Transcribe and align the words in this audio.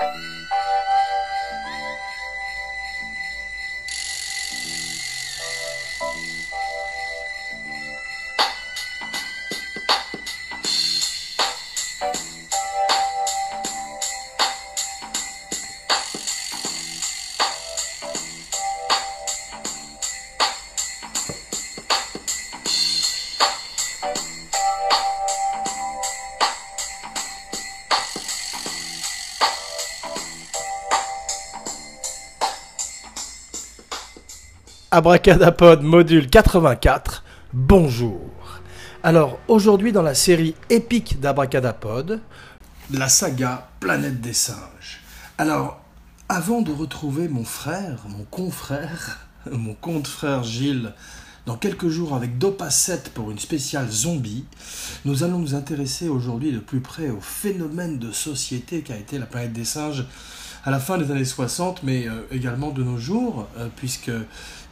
Bye. 0.00 0.39
Abracadapod 35.00 35.80
module 35.80 36.28
84, 36.28 37.24
bonjour. 37.54 38.20
Alors 39.02 39.38
aujourd'hui 39.48 39.92
dans 39.92 40.02
la 40.02 40.14
série 40.14 40.54
épique 40.68 41.20
d'Abracadapod, 41.20 42.20
la 42.92 43.08
saga 43.08 43.70
Planète 43.80 44.20
des 44.20 44.34
singes. 44.34 45.00
Alors 45.38 45.80
avant 46.28 46.60
de 46.60 46.70
retrouver 46.70 47.28
mon 47.28 47.44
frère, 47.44 48.00
mon 48.10 48.24
confrère, 48.24 49.26
mon 49.50 49.72
compte 49.72 50.06
frère 50.06 50.44
Gilles, 50.44 50.92
dans 51.46 51.56
quelques 51.56 51.88
jours 51.88 52.14
avec 52.14 52.36
Dopa 52.36 52.68
7 52.68 53.12
pour 53.14 53.30
une 53.30 53.38
spéciale 53.38 53.90
zombie, 53.90 54.44
nous 55.06 55.24
allons 55.24 55.38
nous 55.38 55.54
intéresser 55.54 56.10
aujourd'hui 56.10 56.52
de 56.52 56.58
plus 56.58 56.80
près 56.80 57.08
au 57.08 57.22
phénomène 57.22 57.98
de 57.98 58.12
société 58.12 58.82
qu'a 58.82 58.98
été 58.98 59.18
la 59.18 59.24
planète 59.24 59.54
des 59.54 59.64
singes 59.64 60.04
à 60.64 60.70
la 60.70 60.78
fin 60.78 60.98
des 60.98 61.10
années 61.10 61.24
60, 61.24 61.82
mais 61.82 62.06
euh, 62.06 62.22
également 62.30 62.70
de 62.70 62.82
nos 62.82 62.98
jours, 62.98 63.48
euh, 63.56 63.68
puisque 63.76 64.10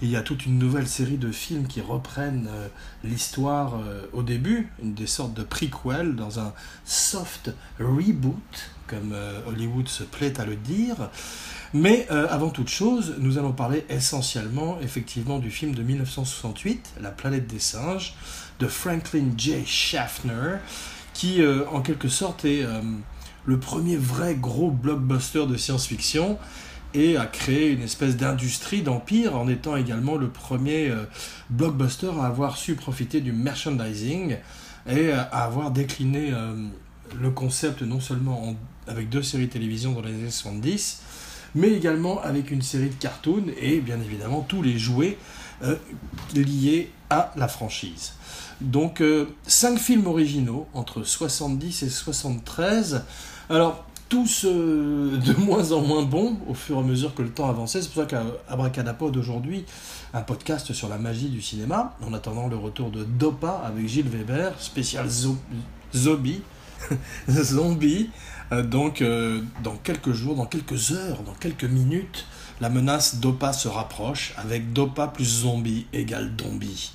il 0.03 0.11
y 0.11 0.17
a 0.17 0.22
toute 0.22 0.47
une 0.47 0.58
nouvelle 0.58 0.86
série 0.86 1.17
de 1.17 1.33
films 1.33 1.67
qui 1.67 1.81
reprennent 1.81 2.48
euh, 2.50 2.69
l'histoire 3.05 3.81
au 4.12 4.22
début, 4.22 4.70
des 4.83 5.06
sortes 5.06 5.34
de 5.34 5.42
prequels 5.42 6.14
dans 6.14 6.41
un 6.41 6.53
soft 6.84 7.53
reboot, 7.81 8.70
comme 8.86 9.14
Hollywood 9.47 9.89
se 9.89 10.03
plaît 10.03 10.41
à 10.41 10.44
le 10.44 10.56
dire. 10.56 11.11
Mais 11.75 12.09
avant 12.09 12.48
toute 12.48 12.69
chose, 12.69 13.16
nous 13.19 13.36
allons 13.36 13.53
parler 13.53 13.84
essentiellement, 13.91 14.78
effectivement, 14.81 15.39
du 15.39 15.50
film 15.50 15.75
de 15.75 15.83
1968, 15.83 16.94
La 17.00 17.11
planète 17.11 17.47
des 17.47 17.59
singes, 17.59 18.14
de 18.61 18.66
Franklin 18.66 19.27
J. 19.36 19.66
Schaffner, 19.66 20.56
qui, 21.12 21.42
en 21.70 21.83
quelque 21.83 22.09
sorte, 22.09 22.44
est 22.44 22.64
le 23.44 23.58
premier 23.58 23.97
vrai 23.97 24.34
gros 24.34 24.70
blockbuster 24.70 25.47
de 25.47 25.56
science-fiction 25.56 26.39
et 26.94 27.17
a 27.17 27.27
créé 27.27 27.70
une 27.70 27.83
espèce 27.83 28.17
d'industrie 28.17 28.83
d'empire 28.83 29.36
en 29.36 29.48
étant 29.48 29.77
également 29.77 30.17
le 30.17 30.28
premier 30.28 30.89
euh, 30.89 31.05
blockbuster 31.50 32.11
à 32.20 32.27
avoir 32.27 32.56
su 32.56 32.75
profiter 32.75 33.20
du 33.20 33.33
merchandising 33.33 34.36
et 34.89 35.12
à 35.12 35.22
avoir 35.22 35.70
décliné 35.70 36.31
euh, 36.33 36.55
le 37.20 37.31
concept 37.31 37.83
non 37.83 38.00
seulement 38.00 38.56
avec 38.86 39.09
deux 39.11 39.22
séries 39.22 39.47
de 39.47 39.53
télévision 39.53 39.92
dans 39.92 40.00
les 40.00 40.11
années 40.11 40.31
70, 40.31 41.03
mais 41.55 41.69
également 41.69 42.20
avec 42.22 42.50
une 42.50 42.62
série 42.62 42.89
de 42.89 42.94
cartoons 42.94 43.47
et 43.61 43.81
bien 43.81 44.00
évidemment 44.00 44.41
tous 44.41 44.62
les 44.62 44.78
jouets 44.78 45.19
euh, 45.62 45.77
liés 46.34 46.91
à 47.11 47.33
la 47.36 47.48
franchise. 47.48 48.14
Donc 48.61 49.03
cinq 49.47 49.78
films 49.78 50.06
originaux 50.06 50.67
entre 50.75 51.05
70 51.05 51.83
et 51.84 51.89
73 51.89 53.03
alors, 53.50 53.87
tous 54.09 54.45
euh, 54.45 55.17
de 55.17 55.33
moins 55.41 55.73
en 55.73 55.81
moins 55.81 56.03
bons 56.03 56.37
au 56.48 56.55
fur 56.55 56.77
et 56.77 56.81
à 56.81 56.83
mesure 56.83 57.15
que 57.15 57.23
le 57.23 57.31
temps 57.31 57.48
avançait. 57.48 57.83
C'est 57.83 57.91
pour 57.91 58.03
ça 58.03 58.09
qu'Abracadapod 58.09 59.17
aujourd'hui, 59.17 59.65
un 60.15 60.23
podcast 60.23 60.73
sur 60.73 60.89
la 60.89 60.98
magie 60.98 61.28
du 61.28 61.42
cinéma, 61.42 61.97
en 62.06 62.12
attendant 62.12 62.48
le 62.48 62.56
retour 62.56 62.91
de 62.91 63.05
Dopa 63.05 63.62
avec 63.65 63.87
Gilles 63.87 64.09
Weber, 64.09 64.53
spécial 64.61 65.09
zombie. 65.94 66.43
zombie. 67.28 68.11
Euh, 68.53 68.62
donc, 68.62 69.03
euh, 69.03 69.43
dans 69.62 69.77
quelques 69.77 70.12
jours, 70.12 70.37
dans 70.37 70.47
quelques 70.47 70.93
heures, 70.93 71.22
dans 71.22 71.34
quelques 71.34 71.65
minutes, 71.65 72.27
la 72.61 72.71
menace 72.71 73.16
Dopa 73.16 73.53
se 73.53 73.69
rapproche 73.69 74.34
avec 74.37 74.72
Dopa 74.72 75.09
plus 75.09 75.43
zombie 75.43 75.87
égale 75.93 76.32
zombie. 76.41 76.93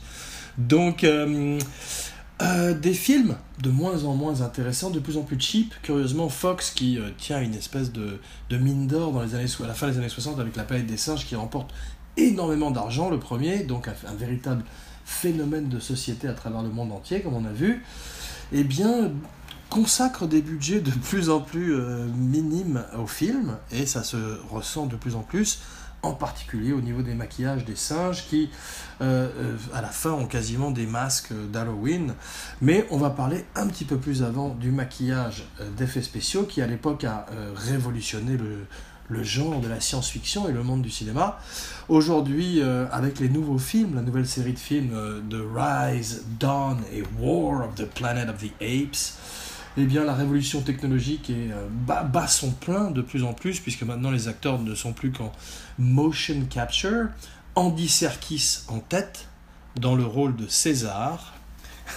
Donc, 0.57 1.03
euh, 2.41 2.73
des 2.73 2.93
films 2.93 3.35
de 3.61 3.69
moins 3.69 4.03
en 4.03 4.15
moins 4.15 4.41
intéressants, 4.41 4.89
de 4.89 4.99
plus 4.99 5.17
en 5.17 5.21
plus 5.21 5.39
cheap. 5.39 5.73
Curieusement, 5.81 6.29
Fox, 6.29 6.71
qui 6.71 6.97
euh, 6.97 7.09
tient 7.17 7.41
une 7.41 7.53
espèce 7.53 7.91
de, 7.91 8.19
mine 8.51 8.87
d'or 8.87 9.11
dans 9.11 9.21
les 9.21 9.35
années, 9.35 9.45
à 9.63 9.67
la 9.67 9.73
fin 9.73 9.89
des 9.89 9.97
années 9.97 10.09
60 10.09 10.39
avec 10.39 10.55
La 10.55 10.63
planète 10.63 10.87
des 10.87 10.97
singes, 10.97 11.25
qui 11.25 11.35
remporte 11.35 11.71
énormément 12.17 12.71
d'argent, 12.71 13.09
le 13.09 13.19
premier, 13.19 13.63
donc 13.63 13.87
un, 13.87 14.15
véritable 14.15 14.63
phénomène 15.05 15.69
de 15.69 15.79
société 15.79 16.27
à 16.27 16.33
travers 16.33 16.63
le 16.63 16.69
monde 16.69 16.91
entier, 16.91 17.21
comme 17.21 17.33
on 17.33 17.45
a 17.45 17.51
vu, 17.51 17.83
eh 18.51 18.63
bien, 18.63 19.11
consacre 19.69 20.27
des 20.27 20.41
budgets 20.41 20.81
de 20.81 20.91
plus 20.91 21.29
en 21.29 21.39
plus 21.39 21.75
euh, 21.75 22.05
minimes 22.17 22.83
aux 22.97 23.07
films, 23.07 23.57
et 23.71 23.85
ça 23.85 24.03
se 24.03 24.17
ressent 24.49 24.85
de 24.85 24.95
plus 24.95 25.15
en 25.15 25.21
plus 25.21 25.59
en 26.03 26.11
particulier 26.11 26.73
au 26.73 26.81
niveau 26.81 27.01
des 27.01 27.15
maquillages 27.15 27.65
des 27.65 27.77
singes 27.77 28.27
qui, 28.27 28.49
euh, 29.01 29.27
euh, 29.37 29.57
à 29.73 29.81
la 29.81 29.87
fin, 29.87 30.11
ont 30.11 30.27
quasiment 30.27 30.69
des 30.69 30.85
masques 30.85 31.33
d'Halloween. 31.51 32.13
Mais 32.61 32.85
on 32.91 32.97
va 32.97 33.09
parler 33.09 33.45
un 33.55 33.67
petit 33.67 33.85
peu 33.85 33.97
plus 33.97 34.21
avant 34.21 34.49
du 34.49 34.71
maquillage 34.71 35.45
euh, 35.61 35.69
d'effets 35.77 36.01
spéciaux 36.01 36.43
qui, 36.43 36.61
à 36.61 36.67
l'époque, 36.67 37.05
a 37.05 37.25
révolutionné 37.55 38.37
le, 38.37 38.65
le 39.07 39.23
genre 39.23 39.61
de 39.61 39.67
la 39.67 39.79
science-fiction 39.79 40.49
et 40.49 40.51
le 40.51 40.61
monde 40.61 40.81
du 40.81 40.89
cinéma. 40.89 41.39
Aujourd'hui, 41.87 42.61
avec 42.91 43.19
les 43.19 43.29
nouveaux 43.29 43.57
films, 43.57 43.95
la 43.95 44.01
nouvelle 44.01 44.27
série 44.27 44.53
de 44.53 44.59
films 44.59 45.21
de 45.29 45.45
Rise, 45.55 46.23
Dawn 46.39 46.81
et 46.91 47.03
War 47.19 47.65
of 47.65 47.75
the 47.75 47.85
Planet 47.85 48.29
of 48.29 48.37
the 48.37 48.51
Apes, 48.61 49.17
eh 49.77 49.85
bien, 49.85 50.03
la 50.03 50.13
révolution 50.13 50.61
technologique 50.61 51.29
est, 51.29 51.51
euh, 51.51 51.67
bat, 51.69 52.27
son 52.27 52.51
plein 52.51 52.91
de 52.91 53.01
plus 53.01 53.23
en 53.23 53.33
plus, 53.33 53.59
puisque 53.59 53.83
maintenant 53.83 54.11
les 54.11 54.27
acteurs 54.27 54.59
ne 54.59 54.75
sont 54.75 54.93
plus 54.93 55.11
qu'en 55.11 55.31
motion 55.79 56.45
capture. 56.49 57.07
Andy 57.55 57.87
Serkis 57.87 58.59
en 58.67 58.79
tête, 58.79 59.27
dans 59.79 59.95
le 59.95 60.05
rôle 60.05 60.35
de 60.35 60.47
César. 60.47 61.33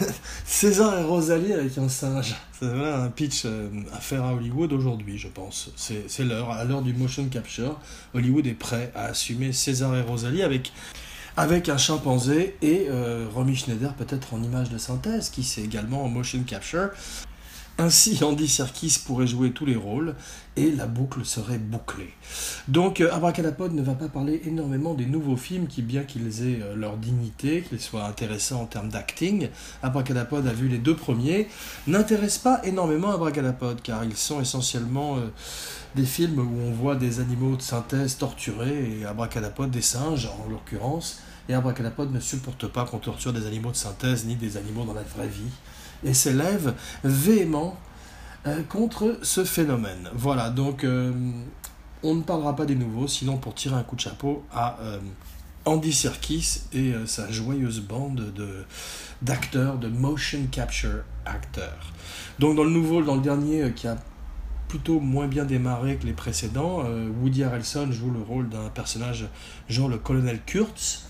César 0.44 0.98
et 0.98 1.04
Rosalie 1.04 1.52
avec 1.52 1.76
un 1.78 1.88
singe. 1.88 2.34
C'est 2.58 2.66
un 2.66 3.08
pitch 3.08 3.42
euh, 3.44 3.68
à 3.92 4.00
faire 4.00 4.24
à 4.24 4.34
Hollywood 4.34 4.72
aujourd'hui, 4.72 5.18
je 5.18 5.28
pense. 5.28 5.70
C'est 5.76 6.24
l'heure. 6.24 6.50
À 6.50 6.64
l'heure 6.64 6.82
du 6.82 6.92
motion 6.92 7.28
capture, 7.28 7.78
Hollywood 8.14 8.46
est 8.46 8.54
prêt 8.54 8.90
à 8.94 9.04
assumer 9.04 9.52
César 9.52 9.94
et 9.96 10.02
Rosalie 10.02 10.42
avec 10.42 10.72
avec 11.36 11.68
un 11.68 11.76
chimpanzé 11.76 12.56
et 12.62 12.86
euh, 12.88 13.26
Romy 13.34 13.56
Schneider 13.56 13.92
peut-être 13.92 14.32
en 14.32 14.42
image 14.42 14.70
de 14.70 14.78
synthèse, 14.78 15.28
qui 15.28 15.44
c'est 15.44 15.60
également 15.62 16.02
en 16.02 16.08
motion 16.08 16.42
capture. 16.44 16.90
Ainsi, 17.78 18.24
Andy 18.24 18.48
Serkis 18.48 18.98
pourrait 19.04 19.26
jouer 19.26 19.50
tous 19.50 19.66
les 19.66 19.76
rôles 19.76 20.14
et 20.56 20.70
la 20.70 20.86
boucle 20.86 21.26
serait 21.26 21.58
bouclée. 21.58 22.08
Donc, 22.68 23.02
euh, 23.02 23.12
Abracadapod 23.12 23.74
ne 23.74 23.82
va 23.82 23.92
pas 23.92 24.08
parler 24.08 24.40
énormément 24.46 24.94
des 24.94 25.04
nouveaux 25.04 25.36
films 25.36 25.66
qui, 25.66 25.82
bien 25.82 26.04
qu'ils 26.04 26.42
aient 26.42 26.62
euh, 26.62 26.74
leur 26.74 26.96
dignité, 26.96 27.60
qu'ils 27.68 27.80
soient 27.80 28.06
intéressants 28.06 28.62
en 28.62 28.64
termes 28.64 28.88
d'acting, 28.88 29.50
Abracadapod 29.82 30.46
a 30.46 30.54
vu 30.54 30.68
les 30.68 30.78
deux 30.78 30.96
premiers, 30.96 31.48
n'intéressent 31.86 32.42
pas 32.42 32.60
énormément 32.64 33.10
Abracadapod 33.10 33.82
car 33.82 34.04
ils 34.04 34.16
sont 34.16 34.40
essentiellement 34.40 35.18
euh, 35.18 35.28
des 35.94 36.06
films 36.06 36.38
où 36.38 36.60
on 36.66 36.72
voit 36.72 36.96
des 36.96 37.20
animaux 37.20 37.56
de 37.56 37.62
synthèse 37.62 38.16
torturés 38.16 39.00
et 39.00 39.04
Abracadapod 39.04 39.70
des 39.70 39.82
singes 39.82 40.30
en 40.46 40.48
l'occurrence. 40.48 41.20
Et 41.50 41.54
Abracadapod 41.54 42.10
ne 42.10 42.20
supporte 42.20 42.68
pas 42.68 42.86
qu'on 42.86 42.98
torture 42.98 43.34
des 43.34 43.46
animaux 43.46 43.70
de 43.70 43.76
synthèse 43.76 44.24
ni 44.24 44.34
des 44.34 44.56
animaux 44.56 44.84
dans 44.84 44.94
la 44.94 45.02
vraie 45.02 45.28
vie 45.28 45.52
et 46.06 46.14
s'élève 46.14 46.74
véhément 47.04 47.76
euh, 48.46 48.62
contre 48.62 49.18
ce 49.22 49.44
phénomène. 49.44 50.08
Voilà, 50.14 50.50
donc 50.50 50.84
euh, 50.84 51.12
on 52.02 52.14
ne 52.14 52.22
parlera 52.22 52.54
pas 52.54 52.64
des 52.64 52.76
nouveaux, 52.76 53.08
sinon 53.08 53.36
pour 53.36 53.54
tirer 53.54 53.74
un 53.74 53.82
coup 53.82 53.96
de 53.96 54.00
chapeau 54.00 54.44
à 54.52 54.78
euh, 54.80 55.00
Andy 55.64 55.92
Serkis 55.92 56.60
et 56.72 56.94
sa 57.06 57.30
joyeuse 57.30 57.80
bande 57.80 58.32
de 58.34 58.64
d'acteurs, 59.20 59.78
de 59.78 59.88
motion 59.88 60.46
capture 60.52 61.02
acteurs. 61.24 61.92
Donc 62.38 62.54
dans 62.54 62.62
le 62.62 62.70
nouveau, 62.70 63.02
dans 63.02 63.16
le 63.16 63.20
dernier 63.20 63.72
qui 63.74 63.88
a 63.88 63.96
plutôt 64.68 65.00
moins 65.00 65.26
bien 65.26 65.44
démarré 65.44 65.96
que 65.96 66.06
les 66.06 66.12
précédents, 66.12 66.84
Woody 67.20 67.42
Harrelson 67.42 67.90
joue 67.90 68.10
le 68.12 68.20
rôle 68.20 68.48
d'un 68.48 68.68
personnage 68.68 69.26
genre 69.68 69.88
le 69.88 69.98
colonel 69.98 70.38
Kurtz. 70.46 71.06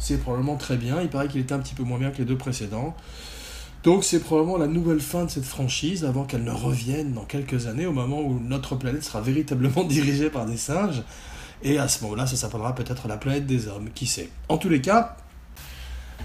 C'est 0.00 0.16
probablement 0.16 0.56
très 0.56 0.76
bien, 0.76 1.00
il 1.02 1.08
paraît 1.08 1.28
qu'il 1.28 1.40
était 1.40 1.52
un 1.52 1.60
petit 1.60 1.74
peu 1.74 1.84
moins 1.84 1.98
bien 1.98 2.10
que 2.10 2.18
les 2.18 2.24
deux 2.24 2.38
précédents. 2.38 2.96
Donc 3.82 4.04
c'est 4.04 4.20
probablement 4.20 4.58
la 4.58 4.66
nouvelle 4.66 5.00
fin 5.00 5.24
de 5.24 5.30
cette 5.30 5.46
franchise 5.46 6.04
avant 6.04 6.24
qu'elle 6.24 6.44
ne 6.44 6.50
revienne 6.50 7.14
dans 7.14 7.24
quelques 7.24 7.66
années 7.66 7.86
au 7.86 7.92
moment 7.92 8.20
où 8.20 8.38
notre 8.38 8.76
planète 8.76 9.02
sera 9.02 9.22
véritablement 9.22 9.84
dirigée 9.88 10.28
par 10.28 10.44
des 10.44 10.58
singes. 10.58 11.02
Et 11.62 11.78
à 11.78 11.88
ce 11.88 12.04
moment-là, 12.04 12.26
ça 12.26 12.36
s'appellera 12.36 12.74
peut-être 12.74 13.08
la 13.08 13.16
planète 13.16 13.46
des 13.46 13.68
hommes, 13.68 13.88
qui 13.94 14.06
sait. 14.06 14.28
En 14.48 14.58
tous 14.58 14.68
les 14.68 14.82
cas, 14.82 15.16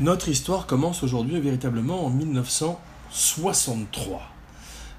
notre 0.02 0.28
histoire 0.28 0.68
commence 0.68 1.04
aujourd'hui 1.04 1.40
véritablement 1.40 2.06
en 2.06 2.10
1963. 2.10 4.22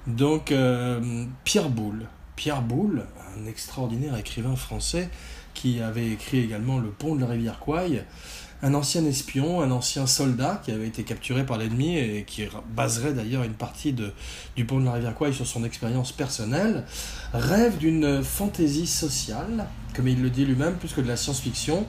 Donc 0.07 0.51
euh, 0.51 1.25
Pierre 1.43 1.69
Boulle, 1.69 2.07
Pierre 2.35 2.63
Boulle, 2.63 3.05
un 3.35 3.45
extraordinaire 3.45 4.17
écrivain 4.17 4.55
français 4.55 5.11
qui 5.53 5.81
avait 5.81 6.07
écrit 6.07 6.39
également 6.39 6.79
Le 6.79 6.89
pont 6.89 7.13
de 7.15 7.21
la 7.21 7.27
rivière 7.27 7.59
Quaille, 7.59 8.03
un 8.63 8.73
ancien 8.73 9.05
espion, 9.05 9.61
un 9.61 9.71
ancien 9.71 10.07
soldat 10.07 10.61
qui 10.63 10.71
avait 10.71 10.87
été 10.87 11.03
capturé 11.03 11.45
par 11.45 11.57
l'ennemi 11.57 11.97
et 11.97 12.23
qui 12.25 12.47
baserait 12.75 13.13
d'ailleurs 13.13 13.43
une 13.43 13.53
partie 13.53 13.93
de, 13.93 14.11
du 14.55 14.65
pont 14.65 14.79
de 14.79 14.85
la 14.85 14.93
rivière 14.93 15.15
Quaille 15.15 15.33
sur 15.33 15.45
son 15.45 15.63
expérience 15.63 16.11
personnelle, 16.11 16.85
rêve 17.33 17.77
d'une 17.77 18.23
fantaisie 18.23 18.87
sociale, 18.87 19.67
comme 19.93 20.07
il 20.07 20.21
le 20.21 20.29
dit 20.29 20.45
lui-même, 20.45 20.75
plus 20.75 20.93
que 20.93 21.01
de 21.01 21.07
la 21.07 21.17
science-fiction, 21.17 21.85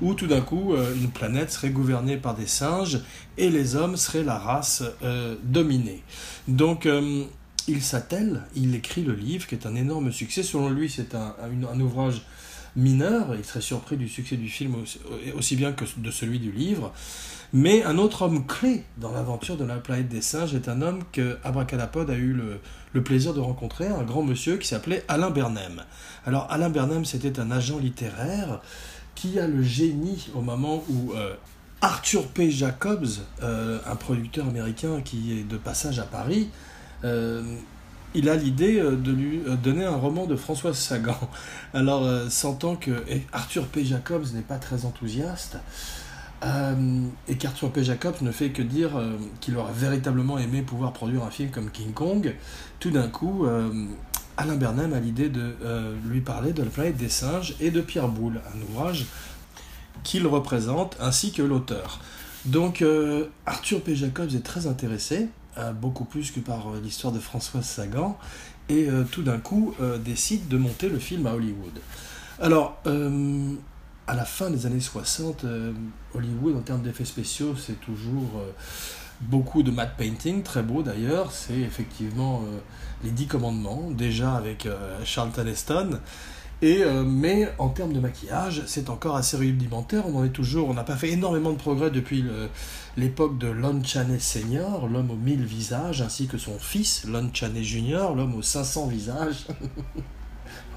où 0.00 0.14
tout 0.14 0.26
d'un 0.26 0.40
coup 0.40 0.74
euh, 0.74 0.94
une 0.94 1.10
planète 1.10 1.50
serait 1.50 1.70
gouvernée 1.70 2.16
par 2.16 2.34
des 2.34 2.46
singes 2.46 3.00
et 3.36 3.50
les 3.50 3.76
hommes 3.76 3.96
seraient 3.96 4.24
la 4.24 4.38
race 4.38 4.82
euh, 5.02 5.36
dominée. 5.42 6.02
Donc 6.46 6.86
euh, 6.86 7.24
il 7.66 7.82
s'attelle, 7.82 8.42
il 8.54 8.74
écrit 8.74 9.02
le 9.02 9.14
livre 9.14 9.46
qui 9.46 9.54
est 9.54 9.66
un 9.66 9.74
énorme 9.74 10.10
succès. 10.12 10.42
Selon 10.42 10.70
lui, 10.70 10.88
c'est 10.88 11.14
un, 11.14 11.80
ouvrage 11.80 12.22
mineur. 12.76 13.34
Il 13.36 13.44
serait 13.44 13.60
surpris 13.60 13.96
du 13.96 14.08
succès 14.08 14.36
du 14.36 14.48
film 14.48 14.76
aussi, 15.36 15.56
bien 15.56 15.72
que 15.72 15.84
de 15.96 16.10
celui 16.10 16.38
du 16.38 16.52
livre. 16.52 16.92
Mais 17.52 17.82
un 17.82 17.96
autre 17.96 18.22
homme 18.22 18.46
clé 18.46 18.84
dans 18.98 19.10
l'aventure 19.12 19.56
de 19.56 19.64
la 19.64 19.76
planète 19.76 20.08
des 20.08 20.20
singes 20.20 20.54
est 20.54 20.68
un 20.68 20.82
homme 20.82 21.02
que 21.12 21.38
Abracadapod 21.44 22.10
a 22.10 22.14
eu 22.14 22.34
le, 22.92 23.02
plaisir 23.02 23.32
de 23.32 23.40
rencontrer, 23.40 23.86
un 23.86 24.02
grand 24.02 24.22
monsieur 24.22 24.56
qui 24.56 24.66
s'appelait 24.66 25.04
Alain 25.08 25.30
Bernem. 25.30 25.82
Alors 26.26 26.46
Alain 26.50 26.68
Bernem, 26.68 27.04
c'était 27.04 27.38
un 27.38 27.50
agent 27.50 27.78
littéraire 27.78 28.60
qui 29.14 29.38
a 29.38 29.46
le 29.46 29.62
génie 29.62 30.28
au 30.34 30.42
moment 30.42 30.84
où 30.90 31.12
euh, 31.12 31.34
Arthur 31.80 32.26
P. 32.26 32.50
Jacobs, 32.50 33.06
euh, 33.42 33.78
un 33.86 33.96
producteur 33.96 34.46
américain 34.46 35.00
qui 35.00 35.38
est 35.38 35.44
de 35.44 35.56
passage 35.56 35.98
à 36.00 36.04
Paris, 36.04 36.50
euh, 37.04 37.42
il 38.14 38.28
a 38.28 38.36
l'idée 38.36 38.80
de 38.80 39.12
lui 39.12 39.42
donner 39.62 39.84
un 39.84 39.96
roman 39.96 40.26
de 40.26 40.36
François 40.36 40.74
Sagan. 40.74 41.18
Alors, 41.74 42.06
sentant 42.30 42.76
que 42.76 43.04
Arthur 43.32 43.66
P. 43.66 43.84
Jacobs 43.84 44.26
n'est 44.34 44.42
pas 44.42 44.58
très 44.58 44.84
enthousiaste, 44.84 45.58
et 46.42 47.36
qu'Arthur 47.36 47.70
P. 47.70 47.84
Jacobs 47.84 48.20
ne 48.22 48.30
fait 48.30 48.50
que 48.50 48.62
dire 48.62 48.90
qu'il 49.40 49.56
aurait 49.56 49.72
véritablement 49.74 50.38
aimé 50.38 50.62
pouvoir 50.62 50.92
produire 50.92 51.24
un 51.24 51.30
film 51.30 51.50
comme 51.50 51.70
King 51.70 51.92
Kong, 51.92 52.34
tout 52.80 52.90
d'un 52.90 53.08
coup, 53.08 53.46
Alain 54.38 54.54
Bernheim 54.54 54.92
a 54.92 55.00
l'idée 55.00 55.28
de 55.28 55.56
euh, 55.64 55.92
lui 56.06 56.20
parler 56.20 56.52
de 56.52 56.62
la 56.62 56.70
planète 56.70 56.96
des 56.96 57.08
singes 57.08 57.56
et 57.60 57.72
de 57.72 57.80
Pierre 57.80 58.06
Boulle, 58.06 58.40
un 58.54 58.62
ouvrage 58.70 59.06
qu'il 60.04 60.28
représente 60.28 60.96
ainsi 61.00 61.32
que 61.32 61.42
l'auteur. 61.42 61.98
Donc 62.44 62.80
euh, 62.80 63.26
Arthur 63.46 63.82
P. 63.82 63.96
Jacobs 63.96 64.32
est 64.36 64.44
très 64.44 64.68
intéressé, 64.68 65.26
euh, 65.26 65.26
beaucoup 65.80 66.04
plus 66.04 66.30
que 66.30 66.40
par 66.40 66.72
l'histoire 66.82 67.12
de 67.12 67.18
Françoise 67.18 67.64
Sagan, 67.64 68.18
et 68.68 68.88
tout 69.10 69.22
d'un 69.22 69.38
coup 69.38 69.74
décide 70.04 70.48
de 70.48 70.58
monter 70.58 70.88
le 70.88 70.98
film 70.98 71.26
à 71.26 71.34
Hollywood. 71.34 71.80
Alors, 72.40 72.82
à 74.06 74.14
la 74.14 74.24
fin 74.24 74.50
des 74.50 74.66
années 74.66 74.80
60, 74.80 75.44
Hollywood, 76.14 76.56
en 76.56 76.60
termes 76.60 76.82
d'effets 76.82 77.04
spéciaux, 77.04 77.54
c'est 77.56 77.80
toujours 77.80 78.42
beaucoup 79.20 79.62
de 79.62 79.70
matte 79.70 79.96
painting, 79.96 80.42
très 80.42 80.62
beau 80.62 80.82
d'ailleurs. 80.82 81.32
C'est 81.32 81.58
effectivement 81.58 82.42
euh, 82.46 82.58
les 83.04 83.10
Dix 83.10 83.26
Commandements, 83.26 83.90
déjà 83.90 84.34
avec 84.34 84.66
euh, 84.66 84.98
Charlton 85.04 85.46
Heston. 85.46 86.00
Et, 86.60 86.82
euh, 86.82 87.04
mais 87.04 87.52
en 87.58 87.68
termes 87.68 87.92
de 87.92 88.00
maquillage, 88.00 88.62
c'est 88.66 88.90
encore 88.90 89.16
assez 89.16 89.36
rudimentaire. 89.36 90.06
On 90.06 90.18
en 90.18 90.24
est 90.24 90.30
toujours, 90.30 90.68
on 90.68 90.74
n'a 90.74 90.84
pas 90.84 90.96
fait 90.96 91.10
énormément 91.10 91.52
de 91.52 91.56
progrès 91.56 91.90
depuis 91.90 92.24
l'époque 92.96 93.38
de 93.38 93.46
Lon 93.46 93.82
Chaney 93.84 94.18
Senior, 94.18 94.88
l'homme 94.88 95.10
aux 95.10 95.16
mille 95.16 95.44
visages, 95.44 96.02
ainsi 96.02 96.26
que 96.26 96.36
son 96.36 96.58
fils, 96.58 97.04
Lon 97.04 97.30
Chaney 97.32 97.62
Junior, 97.62 98.14
l'homme 98.14 98.34
aux 98.34 98.42
500 98.42 98.88
visages. 98.88 99.46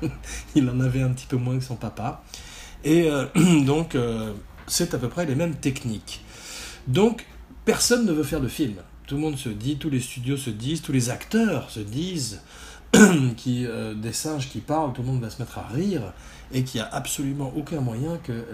Il 0.56 0.70
en 0.70 0.80
avait 0.80 1.02
un 1.02 1.10
petit 1.10 1.26
peu 1.26 1.38
moins 1.38 1.58
que 1.58 1.64
son 1.64 1.76
papa. 1.76 2.24
Et 2.84 3.10
donc, 3.66 3.98
c'est 4.68 4.94
à 4.94 5.00
peu 5.00 5.10
près 5.10 5.26
les 5.26 5.36
mêmes 5.36 5.56
techniques. 5.56 6.24
Donc, 6.88 7.26
personne 7.66 8.06
ne 8.06 8.12
veut 8.12 8.24
faire 8.24 8.42
de 8.42 8.48
film. 8.48 8.76
Tout 9.08 9.16
le 9.16 9.22
monde 9.22 9.38
se 9.38 9.50
dit, 9.50 9.78
tous 9.78 9.90
les 9.90 10.00
studios 10.00 10.38
se 10.38 10.50
disent, 10.50 10.82
tous 10.82 10.92
les 10.92 11.10
acteurs 11.10 11.70
se 11.70 11.80
disent, 11.80 12.42
qui, 13.38 13.66
euh, 13.66 13.94
des 13.94 14.14
singes 14.14 14.50
qui 14.50 14.60
parlent, 14.60 14.94
tout 14.94 15.02
le 15.02 15.08
monde 15.08 15.22
va 15.22 15.30
se 15.30 15.42
mettre 15.42 15.58
à 15.58 15.68
rire, 15.68 16.14
et 16.52 16.64
qu'il 16.64 16.82
n'y 16.82 16.88
a 16.88 16.90
absolument 16.94 17.54
aucun 17.56 17.80
moyen 17.80 18.18
que 18.18 18.46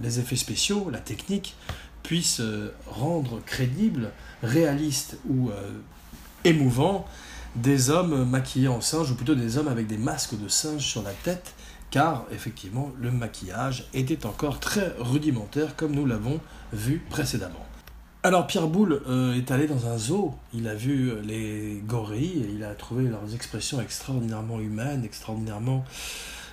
les 0.00 0.18
effets 0.18 0.36
spéciaux, 0.36 0.88
la 0.90 0.98
technique, 0.98 1.56
puissent 2.02 2.40
euh, 2.40 2.74
rendre 2.86 3.40
crédible, 3.44 4.10
réaliste 4.42 5.18
ou 5.28 5.50
euh, 5.50 5.70
émouvant 6.44 7.06
des 7.54 7.90
hommes 7.90 8.24
maquillés 8.28 8.68
en 8.68 8.80
singe, 8.80 9.10
ou 9.10 9.14
plutôt 9.14 9.34
des 9.34 9.58
hommes 9.58 9.68
avec 9.68 9.86
des 9.86 9.98
masques 9.98 10.40
de 10.40 10.48
singe 10.48 10.82
sur 10.82 11.02
la 11.02 11.12
tête, 11.12 11.54
car 11.90 12.24
effectivement 12.32 12.90
le 12.98 13.10
maquillage 13.10 13.86
était 13.92 14.24
encore 14.24 14.58
très 14.58 14.94
rudimentaire 14.98 15.76
comme 15.76 15.92
nous 15.92 16.06
l'avons 16.06 16.40
vu 16.72 17.04
précédemment. 17.10 17.66
Alors 18.24 18.46
Pierre 18.46 18.68
Boulle 18.68 19.02
euh, 19.08 19.34
est 19.34 19.50
allé 19.50 19.66
dans 19.66 19.88
un 19.88 19.98
zoo, 19.98 20.32
il 20.54 20.68
a 20.68 20.76
vu 20.76 21.10
euh, 21.10 21.20
les 21.22 21.82
gorilles, 21.84 22.44
et 22.44 22.52
il 22.54 22.62
a 22.62 22.72
trouvé 22.72 23.08
leurs 23.08 23.34
expressions 23.34 23.80
extraordinairement 23.80 24.60
humaines, 24.60 25.04
extraordinairement 25.04 25.84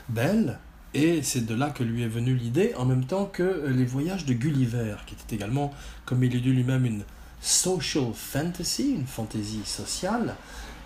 belles, 0.08 0.58
et 0.96 1.22
c'est 1.22 1.46
de 1.46 1.54
là 1.54 1.70
que 1.70 1.84
lui 1.84 2.02
est 2.02 2.08
venue 2.08 2.34
l'idée, 2.34 2.74
en 2.76 2.86
même 2.86 3.06
temps 3.06 3.26
que 3.26 3.44
euh, 3.44 3.70
les 3.70 3.86
voyages 3.86 4.26
de 4.26 4.34
Gulliver, 4.34 4.96
qui 5.06 5.14
était 5.14 5.36
également, 5.36 5.72
comme 6.06 6.24
il 6.24 6.36
est 6.36 6.40
dit 6.40 6.50
lui-même, 6.50 6.88
une 6.88 7.04
social 7.40 8.14
fantasy, 8.16 8.96
une 8.96 9.06
fantaisie 9.06 9.62
sociale, 9.64 10.38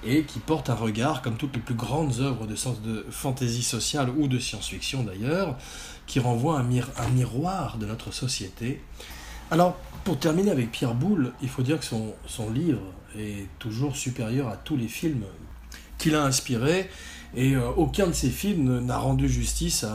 et 0.04 0.24
qui 0.24 0.40
porte 0.40 0.70
un 0.70 0.76
regard, 0.76 1.22
comme 1.22 1.38
toutes 1.38 1.56
les 1.56 1.62
plus 1.62 1.76
grandes 1.76 2.20
œuvres 2.20 2.46
de 2.46 2.58
sens 2.58 2.82
de 2.82 3.06
fantaisie 3.10 3.64
sociale 3.64 4.10
ou 4.10 4.28
de 4.28 4.38
science-fiction 4.38 5.04
d'ailleurs, 5.04 5.58
qui 6.08 6.20
renvoie 6.20 6.60
un, 6.60 6.66
un 6.98 7.10
miroir 7.14 7.78
de 7.78 7.86
notre 7.86 8.12
société. 8.12 8.82
Alors, 9.52 9.78
pour 10.04 10.20
terminer 10.20 10.52
avec 10.52 10.72
Pierre 10.72 10.96
Boulle, 10.96 11.32
il 11.42 11.50
faut 11.50 11.62
dire 11.62 11.80
que 11.80 11.86
son, 11.86 12.50
livre 12.52 12.82
est 13.18 13.48
toujours 13.60 13.96
supérieur 13.96 14.50
à 14.50 14.58
tous 14.58 14.76
les 14.76 14.88
films 14.88 15.24
qu'il 15.98 16.16
a 16.16 16.24
inspirés, 16.24 16.90
et 17.36 17.56
euh, 17.56 17.70
aucun 17.78 18.08
de 18.08 18.14
ses 18.14 18.30
films 18.30 18.80
n'a 18.80 18.98
rendu 18.98 19.30
justice 19.30 19.86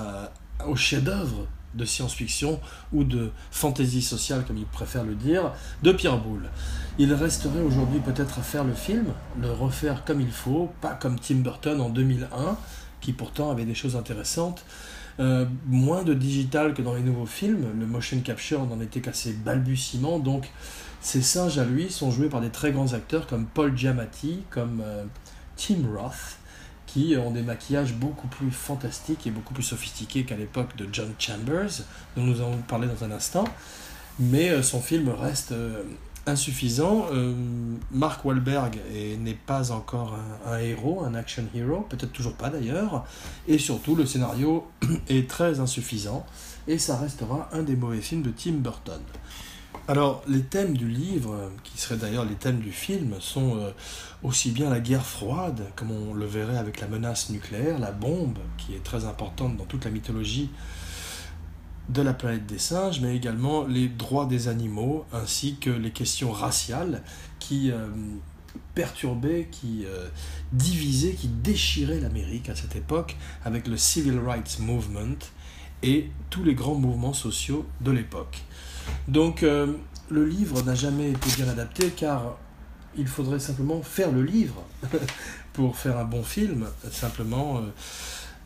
au 0.66 0.76
chef-d'œuvre 0.76 1.46
de 1.74 1.84
science-fiction 1.84 2.60
ou 2.92 3.04
de 3.04 3.30
fantaisie 3.50 4.02
sociale, 4.02 4.44
comme 4.46 4.56
il 4.56 4.66
préfère 4.66 5.04
le 5.04 5.14
dire, 5.14 5.52
de 5.82 5.92
Pierre 5.92 6.18
Boulle. 6.18 6.50
Il 6.98 7.12
resterait 7.12 7.60
aujourd'hui 7.60 8.00
peut-être 8.00 8.38
à 8.38 8.42
faire 8.42 8.64
le 8.64 8.74
film, 8.74 9.06
le 9.40 9.50
refaire 9.50 10.04
comme 10.04 10.20
il 10.20 10.30
faut, 10.30 10.70
pas 10.80 10.94
comme 10.94 11.18
Tim 11.18 11.36
Burton 11.36 11.80
en 11.80 11.90
2001, 11.90 12.56
qui 13.00 13.12
pourtant 13.12 13.50
avait 13.50 13.64
des 13.64 13.74
choses 13.74 13.96
intéressantes, 13.96 14.64
euh, 15.20 15.46
moins 15.66 16.04
de 16.04 16.14
digital 16.14 16.74
que 16.74 16.82
dans 16.82 16.94
les 16.94 17.02
nouveaux 17.02 17.26
films. 17.26 17.66
Le 17.78 17.86
motion 17.86 18.20
capture 18.20 18.64
n'en 18.66 18.80
était 18.80 19.00
qu'à 19.00 19.12
ses 19.12 19.32
balbutiements. 19.32 20.18
Donc, 20.18 20.50
ces 21.00 21.22
singes 21.22 21.58
à 21.58 21.64
lui 21.64 21.90
sont 21.90 22.10
joués 22.10 22.28
par 22.28 22.40
des 22.40 22.50
très 22.50 22.70
grands 22.72 22.92
acteurs 22.92 23.26
comme 23.26 23.46
Paul 23.46 23.76
Giamatti, 23.76 24.42
comme 24.50 24.80
euh, 24.84 25.04
Tim 25.56 25.78
Roth, 25.92 26.38
qui 26.86 27.16
ont 27.16 27.32
des 27.32 27.42
maquillages 27.42 27.94
beaucoup 27.94 28.28
plus 28.28 28.50
fantastiques 28.50 29.26
et 29.26 29.30
beaucoup 29.30 29.54
plus 29.54 29.62
sophistiqués 29.62 30.24
qu'à 30.24 30.36
l'époque 30.36 30.76
de 30.76 30.88
John 30.92 31.12
Chambers, 31.18 31.82
dont 32.16 32.22
nous 32.22 32.40
allons 32.40 32.58
parler 32.68 32.86
dans 32.86 33.04
un 33.04 33.10
instant. 33.10 33.44
Mais 34.20 34.50
euh, 34.50 34.62
son 34.62 34.80
film 34.80 35.08
reste 35.08 35.52
insuffisant. 36.28 37.06
Euh, 37.12 37.34
Mark 37.90 38.24
Wahlberg 38.24 38.78
n'est 39.18 39.34
pas 39.34 39.72
encore 39.72 40.16
un, 40.46 40.58
héros, 40.58 41.02
un 41.04 41.14
action 41.14 41.44
hero, 41.54 41.86
peut-être 41.88 42.12
toujours 42.12 42.34
pas 42.34 42.50
d'ailleurs. 42.50 43.04
Et 43.46 43.58
surtout, 43.58 43.94
le 43.94 44.06
scénario 44.06 44.66
est 45.08 45.28
très 45.28 45.60
insuffisant. 45.60 46.24
Et 46.66 46.78
ça 46.78 46.96
restera 46.96 47.48
un 47.52 47.62
des 47.62 47.76
mauvais 47.76 48.00
films 48.00 48.22
de 48.22 48.30
Tim 48.30 48.52
Burton. 48.52 49.00
Alors, 49.86 50.22
les 50.28 50.42
thèmes 50.42 50.76
du 50.76 50.86
livre, 50.86 51.50
qui 51.64 51.78
seraient 51.78 51.96
d'ailleurs 51.96 52.26
les 52.26 52.34
thèmes 52.34 52.58
du 52.58 52.72
film, 52.72 53.14
sont 53.20 53.56
euh, 53.56 53.70
aussi 54.22 54.50
bien 54.50 54.68
la 54.68 54.80
guerre 54.80 55.06
froide, 55.06 55.64
comme 55.76 55.90
on 55.90 56.12
le 56.12 56.26
verrait 56.26 56.58
avec 56.58 56.80
la 56.80 56.88
menace 56.88 57.30
nucléaire, 57.30 57.78
la 57.78 57.90
bombe, 57.90 58.36
qui 58.58 58.74
est 58.74 58.84
très 58.84 59.06
importante 59.06 59.56
dans 59.56 59.64
toute 59.64 59.86
la 59.86 59.90
mythologie 59.90 60.50
de 61.88 62.02
la 62.02 62.12
planète 62.12 62.46
des 62.46 62.58
singes, 62.58 63.00
mais 63.00 63.16
également 63.16 63.64
les 63.64 63.88
droits 63.88 64.26
des 64.26 64.48
animaux, 64.48 65.06
ainsi 65.12 65.56
que 65.56 65.70
les 65.70 65.90
questions 65.90 66.32
raciales 66.32 67.02
qui 67.38 67.70
euh, 67.70 67.88
perturbaient, 68.74 69.48
qui 69.50 69.84
euh, 69.86 70.08
divisaient, 70.52 71.14
qui 71.14 71.28
déchiraient 71.28 72.00
l'Amérique 72.00 72.48
à 72.50 72.54
cette 72.54 72.76
époque 72.76 73.16
avec 73.44 73.66
le 73.66 73.76
Civil 73.76 74.18
Rights 74.18 74.58
Movement 74.60 75.18
et 75.82 76.10
tous 76.28 76.44
les 76.44 76.54
grands 76.54 76.74
mouvements 76.74 77.12
sociaux 77.12 77.66
de 77.80 77.90
l'époque. 77.90 78.42
Donc 79.06 79.42
euh, 79.42 79.74
le 80.10 80.26
livre 80.26 80.62
n'a 80.62 80.74
jamais 80.74 81.10
été 81.10 81.30
bien 81.36 81.48
adapté 81.48 81.88
car 81.90 82.36
il 82.96 83.06
faudrait 83.06 83.38
simplement 83.38 83.82
faire 83.82 84.10
le 84.10 84.22
livre 84.22 84.62
pour 85.52 85.76
faire 85.76 85.98
un 85.98 86.04
bon 86.04 86.22
film, 86.22 86.66
simplement 86.90 87.62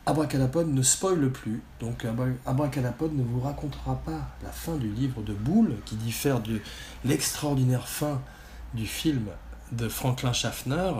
Abracadapod 0.05 0.67
ne 0.67 0.81
spoile 0.81 1.31
plus, 1.31 1.61
donc 1.79 2.05
Abracadapod 2.45 3.13
ne 3.13 3.23
vous 3.23 3.39
racontera 3.39 3.95
pas 4.05 4.35
la 4.43 4.49
fin 4.49 4.75
du 4.75 4.89
livre 4.89 5.21
de 5.21 5.33
Boule, 5.33 5.75
qui 5.85 5.95
diffère 5.95 6.41
de 6.41 6.59
l'extraordinaire 7.05 7.87
fin 7.87 8.21
du 8.73 8.85
film 8.85 9.27
de 9.71 9.87
Franklin 9.87 10.33
Schaffner, 10.33 10.91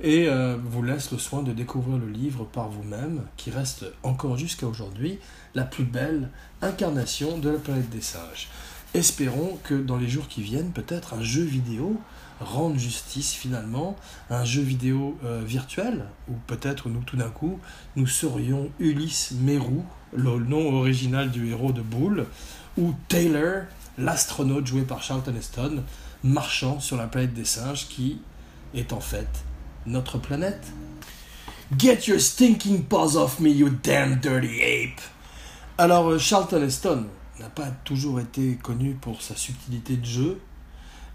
et 0.00 0.28
euh, 0.28 0.56
vous 0.64 0.82
laisse 0.82 1.10
le 1.10 1.18
soin 1.18 1.42
de 1.42 1.52
découvrir 1.52 1.98
le 1.98 2.08
livre 2.08 2.44
par 2.44 2.68
vous-même, 2.68 3.22
qui 3.36 3.50
reste 3.50 3.84
encore 4.04 4.36
jusqu'à 4.38 4.68
aujourd'hui 4.68 5.18
la 5.56 5.64
plus 5.64 5.84
belle 5.84 6.30
incarnation 6.62 7.38
de 7.38 7.50
la 7.50 7.58
planète 7.58 7.90
des 7.90 8.00
singes. 8.00 8.48
Espérons 8.94 9.58
que 9.64 9.74
dans 9.74 9.96
les 9.96 10.08
jours 10.08 10.28
qui 10.28 10.42
viennent, 10.42 10.70
peut-être 10.70 11.14
un 11.14 11.22
jeu 11.22 11.42
vidéo 11.42 12.00
rende 12.40 12.78
justice 12.78 13.32
finalement, 13.32 13.96
un 14.30 14.44
jeu 14.44 14.62
vidéo 14.62 15.18
euh, 15.24 15.42
virtuel, 15.44 16.04
ou 16.28 16.34
peut-être 16.46 16.88
nous 16.88 17.02
tout 17.02 17.16
d'un 17.16 17.30
coup, 17.30 17.60
nous 17.96 18.06
serions 18.06 18.70
Ulysse 18.78 19.32
Mérou, 19.40 19.84
le 20.12 20.38
nom 20.38 20.74
original 20.74 21.30
du 21.30 21.50
héros 21.50 21.72
de 21.72 21.82
Boule, 21.82 22.26
ou 22.76 22.94
Taylor, 23.08 23.62
l'astronaute 23.98 24.66
joué 24.66 24.82
par 24.82 25.02
Charlton 25.02 25.34
Heston, 25.36 25.82
marchant 26.22 26.80
sur 26.80 26.96
la 26.96 27.06
planète 27.06 27.34
des 27.34 27.44
singes 27.44 27.88
qui 27.88 28.20
est 28.74 28.92
en 28.92 29.00
fait 29.00 29.28
notre 29.86 30.18
planète. 30.18 30.66
Get 31.78 32.06
your 32.06 32.20
stinking 32.20 32.84
paws 32.84 33.16
off 33.16 33.40
me, 33.40 33.48
you 33.48 33.70
damn 33.82 34.16
dirty 34.16 34.60
ape! 34.60 35.00
Alors, 35.78 36.08
euh, 36.08 36.18
Charlton 36.18 36.62
Heston 36.62 37.06
n'a 37.40 37.48
pas 37.48 37.70
toujours 37.84 38.20
été 38.20 38.56
connu 38.56 38.94
pour 38.94 39.22
sa 39.22 39.34
subtilité 39.34 39.96
de 39.96 40.04
jeu, 40.04 40.40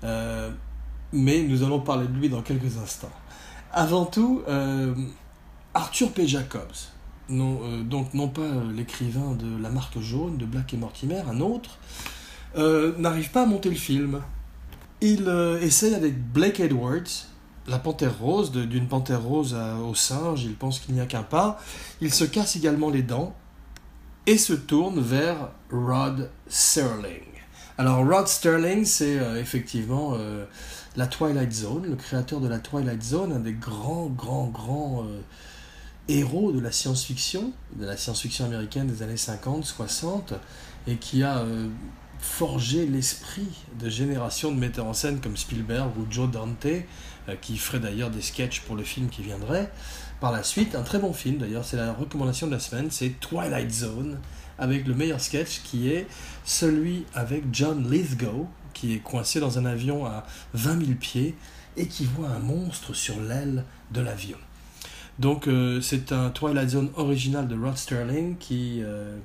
euh, 0.03 0.51
mais 1.11 1.43
nous 1.43 1.63
allons 1.63 1.79
parler 1.79 2.07
de 2.07 2.13
lui 2.13 2.29
dans 2.29 2.41
quelques 2.41 2.77
instants. 2.77 3.11
Avant 3.71 4.05
tout, 4.05 4.41
euh, 4.47 4.93
Arthur 5.73 6.11
P. 6.11 6.27
Jacobs, 6.27 6.61
non, 7.29 7.59
donc 7.83 8.13
non 8.13 8.27
pas 8.27 8.47
l'écrivain 8.75 9.35
de 9.35 9.61
La 9.61 9.69
Marque 9.69 9.99
Jaune, 9.99 10.37
de 10.37 10.45
Black 10.45 10.73
et 10.73 10.77
Mortimer, 10.77 11.21
un 11.29 11.41
autre, 11.41 11.77
n'arrive 12.97 13.29
pas 13.29 13.43
à 13.43 13.45
monter 13.45 13.69
le 13.69 13.75
film. 13.75 14.21
Il 15.01 15.29
essaye 15.61 15.93
avec 15.93 16.19
Blake 16.19 16.59
Edwards, 16.59 17.27
la 17.67 17.77
panthère 17.77 18.17
rose, 18.17 18.51
d'une 18.51 18.87
panthère 18.87 19.21
rose 19.21 19.55
au 19.87 19.93
singe, 19.93 20.43
il 20.43 20.55
pense 20.55 20.79
qu'il 20.79 20.95
n'y 20.95 21.01
a 21.01 21.05
qu'un 21.05 21.21
pas. 21.21 21.59
Il 22.01 22.11
se 22.11 22.23
casse 22.23 22.55
également 22.55 22.89
les 22.89 23.03
dents 23.03 23.35
et 24.25 24.39
se 24.39 24.53
tourne 24.53 24.99
vers 24.99 25.49
Rod 25.71 26.31
Serling. 26.47 27.28
Alors 27.79 28.05
Rod 28.05 28.27
Sterling, 28.27 28.83
c'est 28.83 29.17
euh, 29.17 29.39
effectivement 29.39 30.15
euh, 30.15 30.43
la 30.97 31.07
Twilight 31.07 31.53
Zone, 31.53 31.85
le 31.87 31.95
créateur 31.95 32.41
de 32.41 32.49
la 32.49 32.59
Twilight 32.59 33.01
Zone, 33.01 33.31
un 33.31 33.39
des 33.39 33.53
grands, 33.53 34.07
grands, 34.07 34.47
grands 34.47 35.05
euh, 35.05 35.21
héros 36.09 36.51
de 36.51 36.59
la 36.59 36.73
science-fiction, 36.73 37.53
de 37.77 37.85
la 37.85 37.95
science-fiction 37.95 38.43
américaine 38.43 38.87
des 38.87 39.01
années 39.01 39.15
50, 39.15 39.63
60, 39.63 40.33
et 40.87 40.97
qui 40.97 41.23
a 41.23 41.45
forgé 42.19 42.85
l'esprit 42.85 43.47
de 43.79 43.87
générations 43.87 44.51
de 44.51 44.59
metteurs 44.59 44.87
en 44.87 44.93
scène 44.93 45.21
comme 45.21 45.37
Spielberg 45.37 45.91
ou 45.97 46.05
Joe 46.11 46.29
Dante, 46.29 46.67
qui 47.39 47.57
ferait 47.57 47.79
d'ailleurs 47.79 48.09
des 48.09 48.21
sketchs 48.21 48.59
pour 48.61 48.75
le 48.75 48.83
film 48.83 49.07
qui 49.07 49.21
viendrait. 49.21 49.71
Par 50.19 50.33
la 50.33 50.43
suite, 50.43 50.75
un 50.75 50.81
très 50.81 50.99
bon 50.99 51.13
film 51.13 51.37
d'ailleurs, 51.37 51.63
c'est 51.63 51.77
la 51.77 51.93
recommandation 51.93 52.47
de 52.47 52.51
la 52.51 52.59
semaine, 52.59 52.87
c'est 52.91 53.19
Twilight 53.21 53.71
Zone, 53.71 54.17
avec 54.59 54.87
le 54.87 54.93
meilleur 54.93 55.19
sketch 55.19 55.61
qui 55.63 55.89
est 55.89 56.07
celui 56.43 57.05
avec 57.13 57.43
John 57.51 57.89
Lithgow, 57.89 58.47
qui 58.73 58.93
est 58.93 58.99
coincé 58.99 59.39
dans 59.39 59.57
un 59.57 59.65
avion 59.65 60.05
à 60.05 60.25
20 60.53 60.85
000 60.85 60.91
pieds 60.99 61.35
et 61.77 61.87
qui 61.87 62.05
voit 62.05 62.29
un 62.29 62.39
monstre 62.39 62.93
sur 62.93 63.19
l'aile 63.19 63.63
de 63.91 64.01
l'avion. 64.01 64.37
Donc 65.17 65.47
euh, 65.47 65.81
c'est 65.81 66.11
un 66.11 66.29
Twilight 66.29 66.69
Zone 66.69 66.89
original 66.95 67.47
de 67.47 67.55
Rod 67.55 67.77
Sterling 67.77 68.37
qui, 68.37 68.79
euh, 68.81 69.17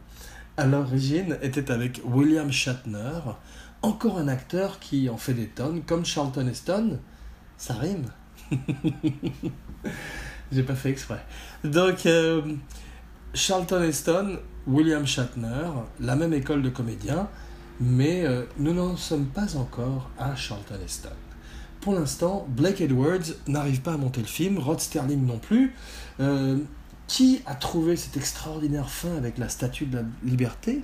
à 0.56 0.66
l'origine, 0.66 1.38
était 1.42 1.70
avec 1.70 2.00
William 2.04 2.50
Shatner, 2.50 3.20
encore 3.82 4.18
un 4.18 4.28
acteur 4.28 4.80
qui 4.80 5.08
en 5.08 5.16
fait 5.16 5.34
des 5.34 5.46
tonnes, 5.46 5.82
comme 5.82 6.04
Charlton 6.04 6.48
Heston, 6.48 6.98
ça 7.56 7.74
rime. 7.74 8.06
J'ai 10.52 10.62
pas 10.62 10.74
fait 10.74 10.90
exprès. 10.90 11.24
Donc, 11.62 12.06
euh, 12.06 12.42
Charlton 13.32 13.82
Heston, 13.82 14.38
William 14.66 15.06
Shatner, 15.06 15.70
la 16.00 16.16
même 16.16 16.32
école 16.32 16.62
de 16.62 16.70
comédiens, 16.70 17.28
mais 17.80 18.24
euh, 18.24 18.44
nous 18.58 18.72
n'en 18.72 18.96
sommes 18.96 19.26
pas 19.26 19.56
encore 19.56 20.10
à 20.18 20.34
Charlton 20.36 20.78
Heston. 20.84 21.10
Pour 21.80 21.94
l'instant, 21.94 22.46
Blake 22.48 22.80
Edwards 22.80 23.34
n'arrive 23.46 23.82
pas 23.82 23.94
à 23.94 23.96
monter 23.98 24.20
le 24.20 24.26
film, 24.26 24.58
Rod 24.58 24.80
Sterling 24.80 25.26
non 25.26 25.38
plus. 25.38 25.74
Euh, 26.20 26.58
qui 27.06 27.42
a 27.44 27.54
trouvé 27.54 27.96
cette 27.96 28.16
extraordinaire 28.16 28.88
fin 28.88 29.14
avec 29.16 29.36
la 29.36 29.50
statue 29.50 29.84
de 29.84 29.98
la 29.98 30.04
liberté? 30.24 30.82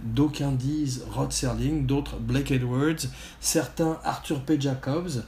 D'aucuns 0.00 0.50
disent 0.50 1.04
Rod 1.12 1.30
Serling, 1.30 1.86
d'autres 1.86 2.16
Blake 2.16 2.50
Edwards, 2.50 3.06
certains 3.40 4.00
Arthur 4.02 4.40
P. 4.40 4.60
Jacobs. 4.60 5.22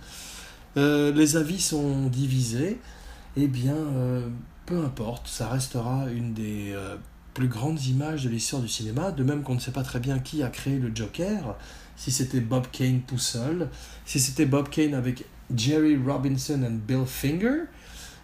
Euh, 0.76 1.12
les 1.12 1.36
avis 1.36 1.60
sont 1.60 2.06
divisés. 2.08 2.80
Eh 3.36 3.46
bien, 3.46 3.76
peu 4.66 4.84
importe, 4.84 5.28
ça 5.28 5.48
restera 5.48 6.06
une 6.10 6.34
des 6.34 6.74
plus 7.34 7.48
grandes 7.48 7.84
images 7.86 8.24
de 8.24 8.28
l'histoire 8.28 8.62
du 8.62 8.68
cinéma, 8.68 9.10
de 9.10 9.22
même 9.22 9.42
qu'on 9.42 9.54
ne 9.54 9.60
sait 9.60 9.70
pas 9.70 9.82
très 9.82 10.00
bien 10.00 10.18
qui 10.18 10.42
a 10.42 10.48
créé 10.48 10.78
le 10.78 10.94
Joker, 10.94 11.56
si 11.96 12.10
c'était 12.10 12.40
Bob 12.40 12.66
Kane 12.70 13.00
tout 13.06 13.18
seul, 13.18 13.68
si 14.04 14.20
c'était 14.20 14.46
Bob 14.46 14.68
Kane 14.68 14.94
avec 14.94 15.24
Jerry 15.54 15.96
Robinson 15.96 16.62
et 16.62 16.70
Bill 16.70 17.04
Finger, 17.06 17.64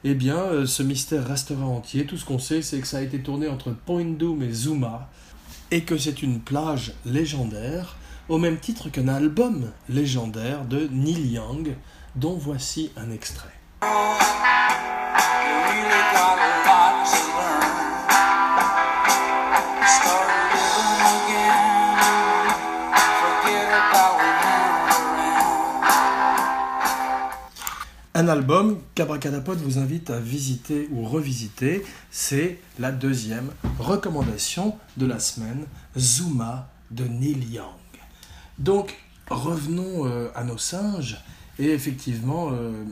eh 0.04 0.14
bien, 0.14 0.64
ce 0.66 0.82
mystère 0.82 1.26
restera 1.26 1.66
entier. 1.66 2.06
Tout 2.06 2.16
ce 2.16 2.24
qu'on 2.24 2.38
sait, 2.38 2.62
c'est 2.62 2.78
que 2.78 2.86
ça 2.86 2.98
a 2.98 3.02
été 3.02 3.20
tourné 3.20 3.48
entre 3.48 3.72
Point 3.72 4.16
Doom 4.16 4.42
et 4.42 4.52
Zuma, 4.52 5.10
et 5.70 5.82
que 5.82 5.98
c'est 5.98 6.22
une 6.22 6.40
plage 6.40 6.94
légendaire, 7.04 7.96
au 8.28 8.38
même 8.38 8.58
titre 8.58 8.90
qu'un 8.90 9.08
album 9.08 9.70
légendaire 9.88 10.64
de 10.64 10.88
Neil 10.92 11.32
Young, 11.32 11.74
dont 12.14 12.36
voici 12.36 12.90
un 12.96 13.10
extrait. 13.10 13.48
Un 28.18 28.26
album 28.26 28.80
qu'Abracadapod 28.96 29.58
vous 29.58 29.78
invite 29.78 30.10
à 30.10 30.18
visiter 30.18 30.88
ou 30.90 31.04
revisiter, 31.04 31.84
c'est 32.10 32.58
la 32.80 32.90
deuxième 32.90 33.52
recommandation 33.78 34.76
de 34.96 35.06
la 35.06 35.20
semaine, 35.20 35.66
Zuma 35.96 36.68
de 36.90 37.04
Neil 37.04 37.44
Young. 37.48 37.64
Donc, 38.58 38.96
revenons 39.30 40.08
euh, 40.08 40.32
à 40.34 40.42
nos 40.42 40.58
singes 40.58 41.22
et 41.60 41.70
effectivement, 41.70 42.48
euh, 42.50 42.82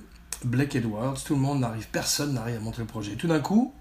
Blake 0.44 0.76
Edwards, 0.76 1.20
tout 1.24 1.34
le 1.34 1.40
monde 1.40 1.58
n'arrive, 1.58 1.88
personne 1.90 2.34
n'arrive 2.34 2.58
à 2.58 2.60
monter 2.60 2.82
le 2.82 2.86
projet. 2.86 3.16
Tout 3.16 3.26
d'un 3.26 3.40
coup, 3.40 3.74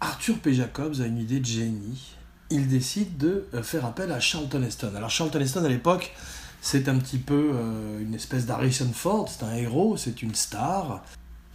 Arthur 0.00 0.38
P. 0.38 0.54
Jacobs 0.54 1.00
a 1.00 1.06
une 1.06 1.18
idée 1.18 1.40
de 1.40 1.44
génie. 1.44 2.14
Il 2.50 2.68
décide 2.68 3.16
de 3.16 3.48
euh, 3.52 3.64
faire 3.64 3.84
appel 3.84 4.12
à 4.12 4.20
Charlton 4.20 4.62
Heston. 4.62 4.92
Alors 4.94 5.10
Charlton 5.10 5.40
Heston 5.40 5.64
à 5.64 5.68
l'époque, 5.68 6.14
c'est 6.62 6.88
un 6.88 6.96
petit 6.96 7.18
peu 7.18 7.50
euh, 7.52 8.00
une 8.00 8.14
espèce 8.14 8.46
d'Harrison 8.46 8.90
Ford, 8.94 9.28
c'est 9.28 9.44
un 9.44 9.54
héros, 9.54 9.98
c'est 9.98 10.22
une 10.22 10.34
star. 10.34 11.04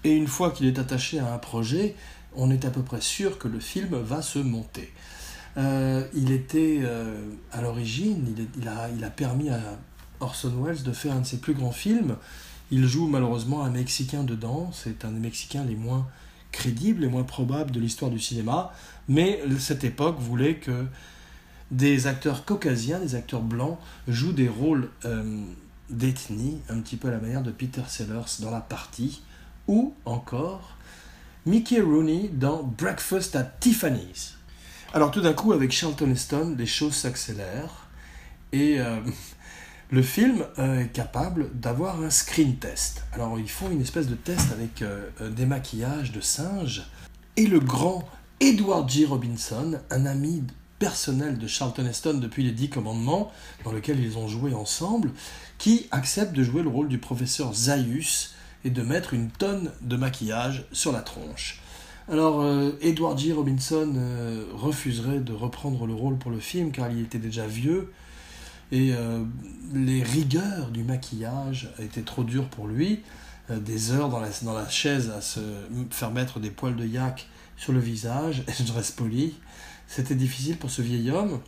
Et 0.03 0.15
une 0.15 0.27
fois 0.27 0.51
qu'il 0.51 0.67
est 0.67 0.77
attaché 0.77 1.17
à 1.17 1.33
un 1.33 1.39
projet, 1.39 1.95
on 2.35 2.51
est 2.51 2.65
à 2.65 2.69
peu 2.69 2.83
près 2.83 3.01
sûr 3.01 3.39
que 3.39 3.47
le 3.47 3.59
film 3.59 3.95
va 3.95 4.21
se 4.21 4.37
monter. 4.37 4.93
il 5.57 6.31
était 6.31 6.83
à 7.51 7.61
l'origine, 7.61 8.35
il, 8.59 8.67
a, 8.67 8.89
il 8.95 9.03
a 9.03 9.09
permis 9.09 9.49
à 9.49 9.59
Orson 10.19 10.53
Welles 10.61 10.83
de 10.83 10.91
faire 10.91 11.13
un 11.13 11.21
de 11.21 11.25
ses 11.25 11.39
plus 11.39 11.55
grands 11.55 11.71
films. 11.71 12.15
Il 12.69 12.85
joue 12.85 13.07
malheureusement 13.07 13.63
un 13.63 13.71
Mexicain 13.71 14.23
dedans, 14.23 14.71
c'est 14.71 15.03
un 15.03 15.11
des 15.11 15.19
Mexicains 15.19 15.63
les 15.63 15.75
moins 15.75 16.07
crédibles, 16.51 17.01
les 17.01 17.07
moins 17.07 17.23
probables 17.23 17.71
de 17.71 17.79
l'histoire 17.79 18.11
du 18.11 18.19
cinéma, 18.19 18.71
mais 19.07 19.41
cette 19.59 19.83
époque 19.83 20.19
voulait 20.19 20.55
que 20.55 20.85
des 21.71 22.07
acteurs 22.07 22.45
caucasiens, 22.45 22.99
des 22.99 23.15
acteurs 23.15 23.41
blancs, 23.41 23.77
jouent 24.07 24.33
des 24.33 24.47
rôles 24.47 24.89
euh, 25.05 25.43
d'ethnie, 25.89 26.59
un 26.69 26.79
petit 26.79 26.95
peu 26.95 27.09
à 27.09 27.11
la 27.11 27.19
manière 27.19 27.43
de 27.43 27.51
Peter 27.51 27.81
Sellers 27.87 28.39
dans 28.39 28.51
La 28.51 28.61
Partie, 28.61 29.21
ou 29.67 29.93
encore 30.05 30.77
Mickey 31.45 31.81
Rooney 31.81 32.29
dans 32.29 32.63
Breakfast 32.63 33.35
at 33.35 33.43
Tiffany's. 33.59 34.35
Alors 34.93 35.11
tout 35.11 35.21
d'un 35.21 35.33
coup, 35.33 35.51
avec 35.51 35.71
Charlton 35.71 36.11
Heston, 36.11 36.55
les 36.57 36.65
choses 36.65 36.95
s'accélèrent, 36.95 37.87
et 38.53 38.79
euh, 38.79 38.99
le 39.91 40.01
film 40.01 40.45
euh, 40.59 40.81
est 40.81 40.93
capable 40.93 41.49
d'avoir 41.53 42.01
un 42.01 42.09
screen 42.09 42.55
test. 42.55 43.03
Alors 43.11 43.37
ils 43.39 43.49
font 43.49 43.69
une 43.69 43.81
espèce 43.81 44.07
de 44.07 44.15
test 44.15 44.51
avec 44.53 44.83
des 45.35 45.45
maquillages 45.45 46.11
de 46.11 46.21
singes. 46.21 46.89
Et 47.35 47.45
le 47.45 47.59
grand 47.59 48.07
Edward 48.39 48.89
G. 48.89 49.05
Robinson, 49.05 49.79
un 49.89 50.05
ami 50.05 50.43
personnel 50.79 51.37
de 51.37 51.47
Charlton 51.47 51.85
Heston 51.85 52.15
depuis 52.15 52.43
les 52.43 52.51
Dix 52.51 52.69
Commandements, 52.69 53.31
dans 53.63 53.71
lequel 53.71 53.99
ils 53.99 54.17
ont 54.17 54.27
joué 54.27 54.53
ensemble, 54.53 55.11
qui 55.57 55.87
accepte 55.91 56.33
de 56.33 56.43
jouer 56.43 56.63
le 56.63 56.69
rôle 56.69 56.87
du 56.87 56.97
professeur 56.97 57.53
Zaius 57.53 58.35
et 58.63 58.69
de 58.69 58.81
mettre 58.81 59.13
une 59.13 59.29
tonne 59.29 59.71
de 59.81 59.95
maquillage 59.95 60.65
sur 60.71 60.91
la 60.91 61.01
tronche. 61.01 61.61
Alors, 62.09 62.45
Edward 62.81 63.17
G. 63.19 63.33
Robinson 63.33 63.93
refuserait 64.53 65.19
de 65.19 65.33
reprendre 65.33 65.85
le 65.85 65.93
rôle 65.93 66.17
pour 66.17 66.31
le 66.31 66.39
film 66.39 66.71
car 66.71 66.89
il 66.89 67.01
était 67.01 67.17
déjà 67.17 67.45
vieux, 67.45 67.91
et 68.71 68.93
euh, 68.93 69.23
les 69.73 70.03
rigueurs 70.03 70.69
du 70.71 70.83
maquillage 70.83 71.69
étaient 71.79 72.01
trop 72.01 72.23
dures 72.23 72.49
pour 72.49 72.67
lui. 72.67 73.01
des 73.49 73.91
heures 73.91 74.09
dans 74.09 74.19
la, 74.19 74.27
dans 74.41 74.53
la 74.53 74.67
chaise 74.67 75.09
à 75.09 75.21
se 75.21 75.39
faire 75.89 76.11
mettre 76.11 76.39
des 76.41 76.51
poils 76.51 76.75
de 76.75 76.85
yak 76.85 77.27
sur 77.55 77.73
le 77.73 77.79
visage, 77.79 78.43
et 78.47 78.51
je 78.65 78.71
reste 78.73 78.95
poli. 78.95 79.35
C'était 79.87 80.15
difficile 80.15 80.57
pour 80.57 80.69
ce 80.69 80.81
vieil 80.81 81.11
homme. 81.11 81.39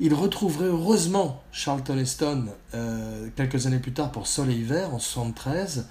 Il 0.00 0.14
retrouverait 0.14 0.66
heureusement 0.66 1.42
Charlton 1.50 1.98
Heston 1.98 2.46
euh, 2.74 3.28
quelques 3.34 3.66
années 3.66 3.80
plus 3.80 3.92
tard 3.92 4.12
pour 4.12 4.26
Soleil 4.26 4.62
Vert 4.62 4.94
en 4.94 4.98
73 4.98 5.88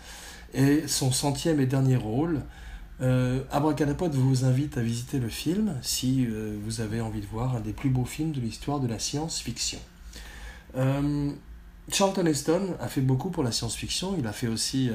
et 0.54 0.88
son 0.88 1.12
centième 1.12 1.60
et 1.60 1.66
dernier 1.66 1.98
rôle. 1.98 2.42
Euh, 3.01 3.44
Abracadapod 3.51 4.13
vous 4.13 4.46
invite 4.46 4.77
à 4.77 4.82
visiter 4.82 5.20
le 5.20 5.30
film 5.30 5.75
si 5.82 6.25
euh, 6.25 6.58
vous 6.63 6.82
avez 6.82 7.00
envie 7.00 7.22
de 7.22 7.27
voir 7.27 7.56
un 7.56 7.60
des 7.60 7.74
plus 7.74 7.89
beaux 7.89 8.06
films 8.06 8.32
de 8.32 8.42
l'histoire 8.42 8.80
de 8.80 8.88
la 8.88 8.98
science-fiction. 8.98 9.80
Euh, 10.75 11.32
Charlton 11.92 12.25
Heston 12.25 12.75
a 12.80 12.88
fait 12.88 13.01
beaucoup 13.01 13.30
pour 13.30 13.44
la 13.44 13.51
science-fiction. 13.51 14.16
Il 14.18 14.25
a 14.25 14.34
fait 14.34 14.48
aussi 14.48 14.89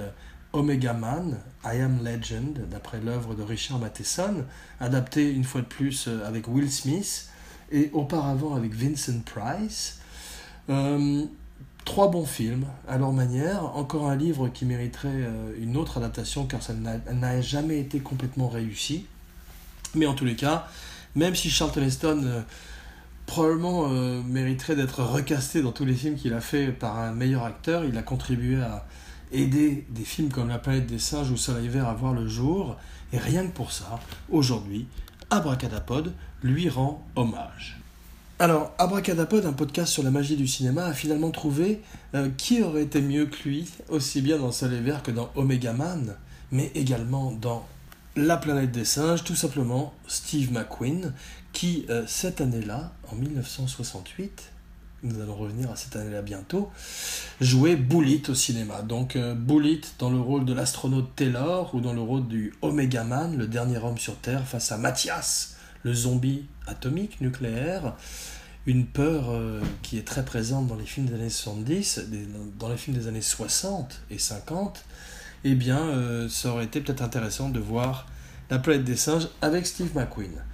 Omega 0.53 0.93
Man, 0.93 1.39
I 1.65 1.81
Am 1.81 2.05
Legend, 2.05 2.69
d'après 2.71 3.01
l'œuvre 3.01 3.35
de 3.35 3.43
Richard 3.43 3.79
Matheson, 3.79 4.45
adapté 4.81 5.31
une 5.31 5.45
fois 5.45 5.63
de 5.63 5.67
plus 5.67 6.09
avec 6.27 6.49
Will 6.49 6.71
Smith 6.71 7.29
et 7.73 7.91
auparavant 7.93 8.55
avec 8.55 8.75
Vincent 8.75 9.21
Price. 9.25 9.99
Euh, 10.71 11.25
trois 11.85 12.11
bons 12.11 12.27
films 12.27 12.67
à 12.87 12.99
leur 12.99 13.13
manière, 13.13 13.77
encore 13.77 14.09
un 14.09 14.17
livre 14.17 14.49
qui 14.49 14.65
mériterait 14.65 15.09
euh, 15.09 15.53
une 15.61 15.77
autre 15.77 15.97
adaptation 15.97 16.47
car 16.47 16.63
ça 16.63 16.75
n'a 16.75 17.41
jamais 17.41 17.81
été 17.81 18.01
complètement 18.01 18.49
réussi. 18.49 19.07
Mais 19.95 20.07
en 20.07 20.15
tous 20.15 20.25
les 20.25 20.37
cas, 20.37 20.69
même 21.17 21.35
si 21.35 21.51
Charlton 21.51 21.83
Heston 21.83 22.23
euh, 22.25 22.43
probablement 23.27 23.89
mériterait 24.25 24.77
d'être 24.77 25.03
recasté 25.03 25.63
dans 25.63 25.73
tous 25.73 25.85
les 25.85 25.95
films 25.95 26.17
qu'il 26.17 26.35
a 26.35 26.41
fait 26.41 26.69
par 26.69 26.99
un 26.99 27.13
meilleur 27.13 27.45
acteur, 27.45 27.85
il 27.85 27.97
a 27.97 28.03
contribué 28.03 28.61
à 28.61 28.85
aider 29.33 29.87
des 29.91 30.05
films 30.05 30.31
comme 30.31 30.49
La 30.49 30.59
planète 30.59 30.87
des 30.87 30.99
singes 30.99 31.31
ou 31.31 31.37
Soleil 31.37 31.69
vert 31.69 31.89
à 31.89 31.95
voir 31.95 32.13
le 32.13 32.29
jour. 32.29 32.77
Et 33.13 33.19
rien 33.19 33.47
que 33.47 33.53
pour 33.53 33.73
ça, 33.73 34.01
aujourd'hui, 34.31 34.87
Abracadapod 35.31 36.13
lui 36.43 36.69
rend 36.69 37.05
hommage. 37.17 37.79
Alors, 38.39 38.73
Abracadapod, 38.79 39.47
un 39.47 39.53
podcast 39.53 39.93
sur 39.93 40.03
la 40.03 40.11
magie 40.11 40.37
du 40.37 40.49
cinéma, 40.49 40.87
a 40.87 40.93
finalement 40.93 41.31
trouvé 41.31 41.81
euh, 42.15 42.29
qui 42.37 42.63
aurait 42.63 42.83
été 42.83 43.01
mieux 43.01 43.27
que 43.27 43.49
lui, 43.49 43.69
aussi 43.89 44.21
bien 44.21 44.39
dans 44.39 44.51
Soleil 44.51 44.81
Vert 44.81 45.03
que 45.03 45.11
dans 45.11 45.31
Omega 45.37 45.73
Man, 45.73 46.17
mais 46.51 46.73
également 46.75 47.31
dans 47.33 47.67
La 48.17 48.37
planète 48.37 48.73
des 48.73 48.85
singes, 48.85 49.25
tout 49.25 49.37
simplement 49.37 49.95
Steve 50.07 50.53
McQueen, 50.53 51.13
qui, 51.53 51.87
euh, 51.89 52.05
cette 52.07 52.41
année-là, 52.41 52.93
en 53.11 53.17
1968, 53.17 54.52
nous 55.03 55.21
allons 55.21 55.35
revenir 55.35 55.71
à 55.71 55.77
cette 55.77 55.97
année-là 55.97 56.23
bientôt, 56.23 56.71
jouait 57.41 57.77
Bullitt 57.77 58.29
au 58.29 58.35
cinéma. 58.35 58.83
Donc 58.83 59.17
euh, 59.17 59.35
Bullitt 59.35 59.95
dans 59.99 60.11
le 60.11 60.21
rôle 60.21 60.45
de 60.45 60.53
l'astronaute 60.53 61.15
Taylor 61.17 61.75
ou 61.75 61.81
dans 61.81 61.93
le 61.93 62.01
rôle 62.01 62.29
du 62.29 62.55
Omega 62.63 63.05
Man, 63.05 63.37
le 63.37 63.47
dernier 63.47 63.79
homme 63.79 63.99
sur 63.99 64.17
Terre, 64.17 64.47
face 64.47 64.71
à 64.73 64.79
Mathias, 64.79 65.57
le 65.83 65.93
zombie 65.93 66.47
atomique, 66.67 67.21
nucléaire. 67.21 67.95
Une 68.65 68.87
peur 68.87 69.31
euh, 69.31 69.61
qui 69.83 69.99
est 69.99 70.07
très 70.07 70.25
présente 70.25 70.69
dans 70.69 70.77
les 70.77 70.85
films 70.85 71.07
des 71.07 71.15
années 71.15 71.31
70, 71.31 72.03
dans 72.61 72.69
les 72.69 72.77
films 72.77 72.97
des 72.97 73.09
années 73.09 73.21
60 73.21 74.03
et 74.11 74.19
50. 74.19 74.85
Eh 75.43 75.57
bien, 75.57 75.81
euh, 75.81 76.29
ça 76.29 76.51
aurait 76.51 76.67
été 76.67 76.81
peut-être 76.81 77.03
intéressant 77.03 77.49
de 77.49 77.59
voir 77.59 78.07
La 78.51 78.61
planète 78.61 78.85
des 78.85 78.95
singes 78.95 79.29
avec 79.41 79.67
Steve 79.67 79.97
McQueen. 79.97 80.45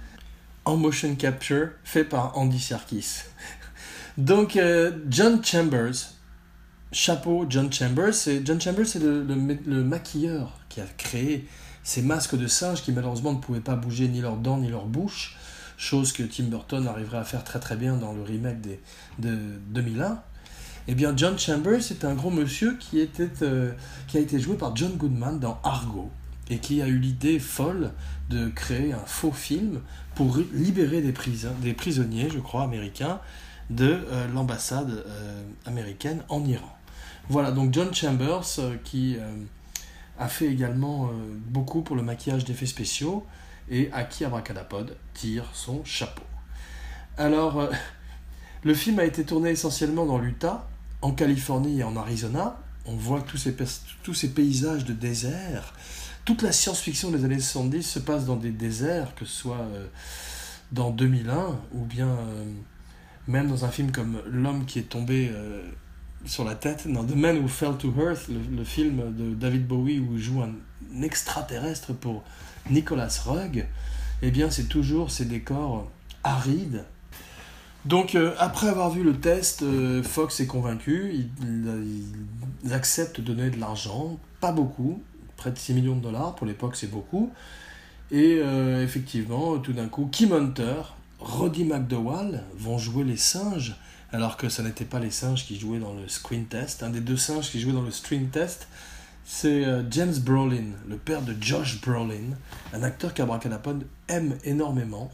En 0.65 0.75
motion 0.75 1.15
capture, 1.15 1.69
fait 1.83 2.03
par 2.03 2.35
Andy 2.35 2.59
Serkis. 2.59 3.23
Donc, 4.17 4.55
euh, 4.55 4.91
John 5.09 5.43
Chambers, 5.43 6.13
chapeau 6.91 7.45
John 7.49 7.71
Chambers, 7.71 8.13
John 8.43 8.59
Chambers, 8.59 8.87
c'est 8.87 8.99
le, 8.99 9.23
le, 9.23 9.83
maquilleur 9.83 10.59
qui 10.69 10.81
a 10.81 10.85
créé 10.97 11.47
ces 11.83 12.01
masques 12.01 12.35
de 12.35 12.47
singes 12.47 12.81
qui 12.81 12.91
malheureusement 12.91 13.33
ne 13.33 13.39
pouvaient 13.39 13.59
pas 13.59 13.75
bouger 13.75 14.07
ni 14.07 14.21
leurs 14.21 14.37
dents 14.37 14.57
ni 14.57 14.69
leur 14.69 14.85
bouche, 14.85 15.37
chose 15.77 16.11
que 16.11 16.23
Tim 16.23 16.45
Burton 16.45 16.87
arriverait 16.87 17.19
à 17.19 17.23
faire 17.23 17.43
très 17.43 17.59
très 17.59 17.75
bien 17.75 17.95
dans 17.95 18.13
le 18.13 18.21
remake 18.21 18.61
des, 18.61 18.79
de 19.19 19.37
2001. 19.69 20.21
Eh 20.87 20.95
bien, 20.95 21.13
John 21.15 21.37
Chambers 21.37 21.83
c'est 21.83 22.03
un 22.03 22.15
gros 22.15 22.31
monsieur 22.31 22.75
qui, 22.79 22.99
était, 22.99 23.29
euh, 23.43 23.71
qui 24.07 24.17
a 24.17 24.19
été 24.19 24.39
joué 24.39 24.57
par 24.57 24.75
John 24.75 24.93
Goodman 24.93 25.39
dans 25.39 25.59
Argo 25.63 26.09
et 26.49 26.57
qui 26.57 26.81
a 26.81 26.87
eu 26.87 26.97
l'idée 26.97 27.37
folle 27.37 27.91
de 28.29 28.49
créer 28.49 28.91
un 28.91 29.05
faux 29.05 29.31
film 29.31 29.81
pour 30.15 30.37
libérer 30.51 31.01
des, 31.01 31.13
des 31.61 31.73
prisonniers, 31.73 32.29
je 32.29 32.39
crois, 32.39 32.63
américains, 32.63 33.21
de 33.69 33.99
euh, 34.11 34.27
l'ambassade 34.33 35.03
euh, 35.05 35.43
américaine 35.65 36.23
en 36.29 36.43
Iran. 36.45 36.75
Voilà, 37.29 37.51
donc 37.51 37.73
John 37.73 37.93
Chambers 37.93 38.45
euh, 38.57 38.75
qui 38.83 39.17
a 40.17 40.27
fait 40.27 40.47
également 40.47 41.11
beaucoup 41.47 41.81
pour 41.81 41.95
le 41.95 42.01
maquillage 42.01 42.43
d'effets 42.43 42.65
spéciaux 42.65 43.25
et 43.69 43.89
à 43.93 44.03
qui 44.03 44.25
Abracadapod 44.25 44.97
tire 45.13 45.45
son 45.53 45.85
chapeau. 45.85 46.23
Alors, 47.17 47.69
le 48.63 48.73
film 48.73 48.99
a 48.99 49.05
été 49.05 49.23
tourné 49.23 49.51
essentiellement 49.51 50.05
dans 50.05 50.17
l'Utah, 50.17 50.67
en 51.01 51.13
Californie 51.13 51.79
et 51.79 51.83
en 51.83 51.95
Arizona. 51.95 52.59
On 52.85 52.95
voit 52.95 53.21
tous 53.21 53.37
ces, 53.37 53.55
tous 54.03 54.13
ces 54.13 54.33
paysages 54.33 54.83
de 54.83 54.91
désert. 54.91 55.73
Toute 56.25 56.41
la 56.41 56.51
science-fiction 56.51 57.11
des 57.11 57.23
années 57.23 57.39
70 57.39 57.83
se 57.83 57.99
passe 57.99 58.25
dans 58.25 58.35
des 58.35 58.51
déserts, 58.51 59.15
que 59.15 59.23
ce 59.23 59.33
soit 59.33 59.65
dans 60.73 60.89
2001 60.89 61.59
ou 61.73 61.85
bien 61.85 62.17
même 63.29 63.47
dans 63.47 63.63
un 63.63 63.69
film 63.69 63.91
comme 63.91 64.21
L'homme 64.25 64.65
qui 64.65 64.79
est 64.79 64.89
tombé 64.89 65.29
euh, 65.31 65.61
sur 66.25 66.43
la 66.43 66.55
tête, 66.55 66.91
dans 66.91 67.05
The 67.05 67.15
Man 67.15 67.37
Who 67.37 67.47
Fell 67.47 67.77
to 67.77 67.93
Earth, 67.97 68.27
le, 68.27 68.63
film 68.63 69.15
de 69.15 69.35
David 69.35 69.67
Bowie 69.67 69.99
où 69.99 70.15
il 70.15 70.19
joue 70.19 70.41
un, 70.41 70.51
extraterrestre 71.03 71.93
pour 71.93 72.23
Nicolas 72.71 73.21
Rugg, 73.23 73.67
eh 74.23 74.31
bien 74.31 74.49
c'est 74.49 74.67
toujours 74.67 75.11
ces 75.11 75.25
décors 75.25 75.89
arides. 76.23 76.83
Donc 77.85 78.15
euh, 78.15 78.33
après 78.39 78.67
avoir 78.67 78.89
vu 78.89 79.03
le 79.03 79.15
test, 79.15 79.61
euh, 79.61 80.01
Fox 80.01 80.39
est 80.39 80.47
convaincu, 80.47 81.13
il, 81.43 82.73
accepte 82.73 83.21
de 83.21 83.33
donner 83.33 83.51
de 83.51 83.59
l'argent, 83.59 84.17
pas 84.41 84.51
beaucoup, 84.51 85.01
près 85.37 85.51
de 85.51 85.57
6 85.57 85.75
millions 85.75 85.95
de 85.95 86.01
dollars, 86.01 86.35
pour 86.35 86.47
l'époque 86.47 86.75
c'est 86.75 86.89
beaucoup. 86.89 87.31
Et 88.11 88.39
effectivement, 88.81 89.59
tout 89.59 89.71
d'un 89.71 89.87
coup, 89.87 90.09
Kim 90.11 90.33
Hunter, 90.33 90.81
Roddy 91.19 91.65
McDowell 91.65 92.43
vont 92.57 92.77
jouer 92.77 93.03
les 93.03 93.17
singes, 93.17 93.75
alors 94.11 94.37
que 94.37 94.49
ce 94.49 94.61
n'était 94.61 94.85
pas 94.85 94.99
les 94.99 95.11
singes 95.11 95.45
qui 95.45 95.59
jouaient 95.59 95.79
dans 95.79 95.93
le 95.93 96.07
screen 96.07 96.45
test. 96.45 96.83
Un 96.83 96.89
des 96.89 97.01
deux 97.01 97.17
singes 97.17 97.51
qui 97.51 97.59
jouaient 97.59 97.73
dans 97.73 97.81
le 97.81 97.91
screen 97.91 98.29
test, 98.29 98.67
c'est 99.25 99.65
euh, 99.65 99.83
James 99.91 100.15
Brolin, 100.17 100.71
le 100.87 100.97
père 100.97 101.21
de 101.21 101.35
Josh 101.39 101.81
Brolin, 101.81 102.35
un 102.73 102.83
acteur 102.83 103.13
qu'Abracadapod 103.13 103.85
aime 104.07 104.37
énormément. 104.43 105.11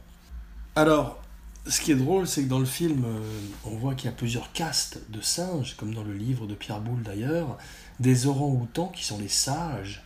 Alors, 0.75 1.21
ce 1.67 1.81
qui 1.81 1.91
est 1.91 1.95
drôle, 1.95 2.27
c'est 2.27 2.43
que 2.43 2.49
dans 2.49 2.59
le 2.59 2.65
film, 2.65 3.03
euh, 3.05 3.19
on 3.65 3.75
voit 3.75 3.95
qu'il 3.95 4.05
y 4.05 4.13
a 4.13 4.15
plusieurs 4.15 4.51
castes 4.51 4.99
de 5.09 5.19
singes, 5.19 5.75
comme 5.75 5.93
dans 5.93 6.03
le 6.03 6.13
livre 6.13 6.45
de 6.45 6.53
Pierre 6.53 6.79
Boulle 6.79 7.01
d'ailleurs, 7.01 7.57
des 7.99 8.27
orang-outans 8.27 8.89
qui 8.89 9.03
sont 9.03 9.17
les 9.17 9.27
sages, 9.27 10.03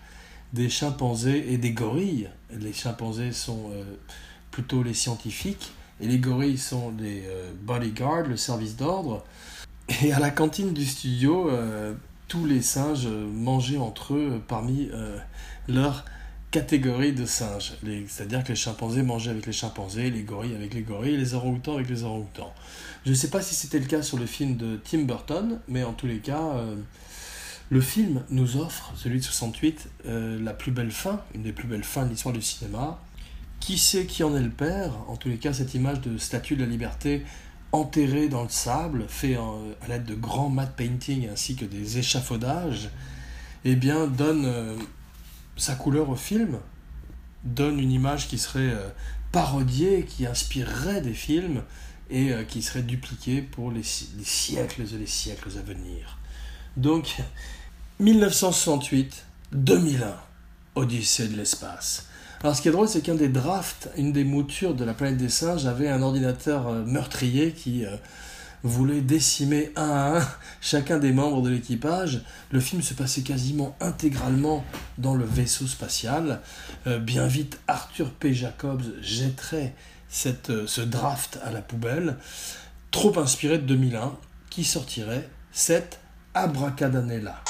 des 0.53 0.69
chimpanzés 0.69 1.51
et 1.51 1.57
des 1.57 1.71
gorilles. 1.71 2.29
Les 2.51 2.73
chimpanzés 2.73 3.33
sont 3.33 3.69
euh, 3.73 3.83
plutôt 4.51 4.83
les 4.83 4.93
scientifiques, 4.93 5.73
et 6.01 6.07
les 6.07 6.17
gorilles 6.17 6.57
sont 6.57 6.91
des 6.91 7.23
euh, 7.27 7.51
bodyguards, 7.61 8.27
le 8.27 8.37
service 8.37 8.75
d'ordre. 8.75 9.23
Et 10.03 10.13
à 10.13 10.19
la 10.19 10.29
cantine 10.29 10.73
du 10.73 10.85
studio, 10.85 11.49
euh, 11.49 11.93
tous 12.27 12.45
les 12.45 12.61
singes 12.61 13.07
mangeaient 13.07 13.77
entre 13.77 14.13
eux 14.13 14.41
parmi 14.47 14.89
euh, 14.93 15.17
leur 15.67 16.05
catégorie 16.51 17.13
de 17.13 17.25
singes. 17.25 17.73
C'est-à-dire 18.07 18.43
que 18.43 18.49
les 18.49 18.55
chimpanzés 18.55 19.03
mangeaient 19.03 19.31
avec 19.31 19.45
les 19.45 19.51
chimpanzés, 19.51 20.09
les 20.09 20.21
gorilles 20.21 20.55
avec 20.55 20.73
les 20.73 20.81
gorilles, 20.81 21.17
les 21.17 21.33
orang-outans 21.33 21.75
avec 21.75 21.89
les 21.89 22.03
orang-outans. 22.03 22.53
Je 23.05 23.11
ne 23.11 23.15
sais 23.15 23.29
pas 23.29 23.41
si 23.41 23.55
c'était 23.55 23.79
le 23.79 23.85
cas 23.85 24.01
sur 24.01 24.17
le 24.17 24.25
film 24.25 24.57
de 24.57 24.79
Tim 24.83 25.03
Burton, 25.03 25.59
mais 25.67 25.83
en 25.83 25.93
tous 25.93 26.07
les 26.07 26.17
cas, 26.17 26.55
le 27.69 27.81
film 27.81 28.23
nous 28.31 28.57
offre, 28.57 28.91
celui 28.95 29.19
de 29.19 29.23
68, 29.23 29.89
la 30.05 30.53
plus 30.53 30.71
belle 30.71 30.91
fin, 30.91 31.21
une 31.35 31.43
des 31.43 31.53
plus 31.53 31.67
belles 31.67 31.83
fins 31.83 32.05
de 32.05 32.09
l'histoire 32.09 32.33
du 32.33 32.41
cinéma. 32.41 32.99
Qui 33.59 33.77
sait 33.77 34.05
qui 34.05 34.23
en 34.23 34.35
est 34.35 34.41
le 34.41 34.49
père? 34.49 34.93
En 35.07 35.17
tous 35.17 35.29
les 35.29 35.37
cas, 35.37 35.53
cette 35.53 35.73
image 35.73 36.01
de 36.01 36.17
statue 36.17 36.55
de 36.55 36.63
la 36.63 36.69
liberté 36.69 37.23
enterrée 37.71 38.29
dans 38.29 38.43
le 38.43 38.49
sable, 38.49 39.05
fait 39.07 39.35
à 39.35 39.87
l'aide 39.87 40.05
de 40.05 40.15
grands 40.15 40.49
matte 40.49 40.75
painting 40.75 41.29
ainsi 41.29 41.55
que 41.55 41.65
des 41.65 41.99
échafaudages, 41.99 42.89
eh 43.65 43.75
bien, 43.75 44.07
donne 44.07 44.45
euh, 44.45 44.75
sa 45.55 45.75
couleur 45.75 46.09
au 46.09 46.15
film, 46.15 46.57
donne 47.43 47.79
une 47.79 47.91
image 47.91 48.27
qui 48.27 48.37
serait 48.37 48.71
euh, 48.71 48.89
parodiée, 49.31 50.05
qui 50.05 50.25
inspirerait 50.25 51.01
des 51.01 51.13
films 51.13 51.61
et 52.09 52.31
euh, 52.31 52.43
qui 52.43 52.61
serait 52.61 52.81
dupliquée 52.81 53.41
pour 53.41 53.71
les, 53.71 53.81
les 54.17 54.23
siècles 54.23 54.81
et 54.81 54.97
les 54.97 55.05
siècles 55.05 55.49
à 55.57 55.61
venir. 55.61 56.17
Donc, 56.75 57.17
1968, 57.99 59.25
2001, 59.51 60.15
Odyssée 60.75 61.27
de 61.27 61.35
l'espace. 61.35 62.08
Alors 62.41 62.55
ce 62.55 62.61
qui 62.61 62.69
est 62.69 62.71
drôle, 62.71 62.87
c'est 62.87 63.01
qu'un 63.01 63.15
des 63.15 63.27
drafts, 63.27 63.89
une 63.97 64.13
des 64.13 64.23
moutures 64.23 64.73
de 64.73 64.85
la 64.85 64.93
planète 64.93 65.17
des 65.17 65.29
singes 65.29 65.65
avait 65.65 65.89
un 65.89 66.01
ordinateur 66.01 66.69
euh, 66.69 66.85
meurtrier 66.85 67.51
qui 67.51 67.85
euh, 67.85 67.97
voulait 68.63 69.01
décimer 69.01 69.73
un 69.75 69.89
à 69.89 70.17
un 70.19 70.27
chacun 70.61 70.99
des 70.99 71.11
membres 71.11 71.41
de 71.41 71.49
l'équipage. 71.49 72.21
Le 72.51 72.61
film 72.61 72.81
se 72.81 72.93
passait 72.93 73.23
quasiment 73.23 73.75
intégralement 73.81 74.63
dans 74.97 75.15
le 75.15 75.25
vaisseau 75.25 75.67
spatial. 75.67 76.39
Euh, 76.87 76.97
bien 76.97 77.27
vite, 77.27 77.59
Arthur 77.67 78.09
P. 78.09 78.33
Jacobs 78.33 78.83
jetterait 79.01 79.75
ce 80.09 80.81
draft 80.81 81.39
à 81.43 81.51
la 81.51 81.61
poubelle, 81.61 82.15
trop 82.89 83.19
inspiré 83.19 83.57
de 83.57 83.65
2001, 83.65 84.17
qui 84.49 84.63
sortirait 84.63 85.29
cette 85.51 85.99
Abracadanella. 86.33 87.43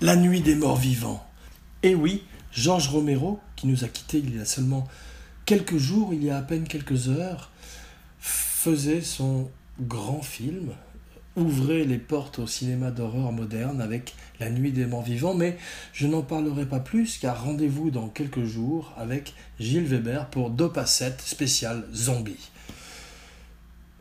La 0.00 0.16
nuit 0.16 0.40
des 0.40 0.56
morts 0.56 0.76
vivants. 0.76 1.24
Et 1.84 1.94
oui, 1.94 2.24
Georges 2.52 2.88
Romero, 2.88 3.38
qui 3.54 3.68
nous 3.68 3.84
a 3.84 3.88
quittés 3.88 4.18
il 4.18 4.36
y 4.36 4.40
a 4.40 4.44
seulement 4.44 4.88
quelques 5.46 5.76
jours, 5.76 6.12
il 6.12 6.24
y 6.24 6.30
a 6.30 6.36
à 6.36 6.42
peine 6.42 6.66
quelques 6.66 7.08
heures, 7.08 7.50
faisait 8.18 9.02
son 9.02 9.48
grand 9.80 10.20
film, 10.20 10.72
ouvrait 11.36 11.84
les 11.84 11.98
portes 11.98 12.40
au 12.40 12.46
cinéma 12.46 12.90
d'horreur 12.90 13.30
moderne 13.30 13.80
avec 13.80 14.14
La 14.40 14.50
Nuit 14.50 14.72
des 14.72 14.86
Morts 14.86 15.04
Vivants, 15.04 15.34
mais 15.34 15.58
je 15.92 16.08
n'en 16.08 16.22
parlerai 16.22 16.66
pas 16.66 16.80
plus 16.80 17.18
car 17.18 17.44
rendez-vous 17.44 17.90
dans 17.90 18.08
quelques 18.08 18.44
jours 18.44 18.92
avec 18.96 19.34
Gilles 19.60 19.86
Weber 19.86 20.26
pour 20.26 20.50
Dopa 20.50 20.86
7 20.86 21.20
spécial 21.20 21.86
zombie. 21.94 22.50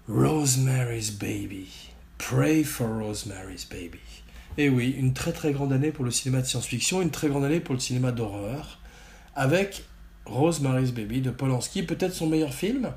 Rosemary's 0.07 1.11
Baby. 1.11 1.67
Pray 2.17 2.63
for 2.63 2.87
Rosemary's 2.87 3.65
Baby. 3.65 4.12
Et 4.57 4.69
oui, 4.69 4.95
une 4.97 5.13
très 5.13 5.31
très 5.31 5.51
grande 5.51 5.73
année 5.73 5.91
pour 5.91 6.05
le 6.05 6.11
cinéma 6.11 6.41
de 6.41 6.45
science-fiction, 6.45 7.01
une 7.01 7.09
très 7.09 7.27
grande 7.27 7.43
année 7.43 7.59
pour 7.59 7.73
le 7.73 7.79
cinéma 7.79 8.11
d'horreur, 8.11 8.79
avec 9.35 9.83
Rosemary's 10.25 10.91
Baby 10.91 11.21
de 11.21 11.31
Polanski, 11.31 11.83
peut-être 11.83 12.13
son 12.13 12.27
meilleur 12.27 12.53
film, 12.53 12.91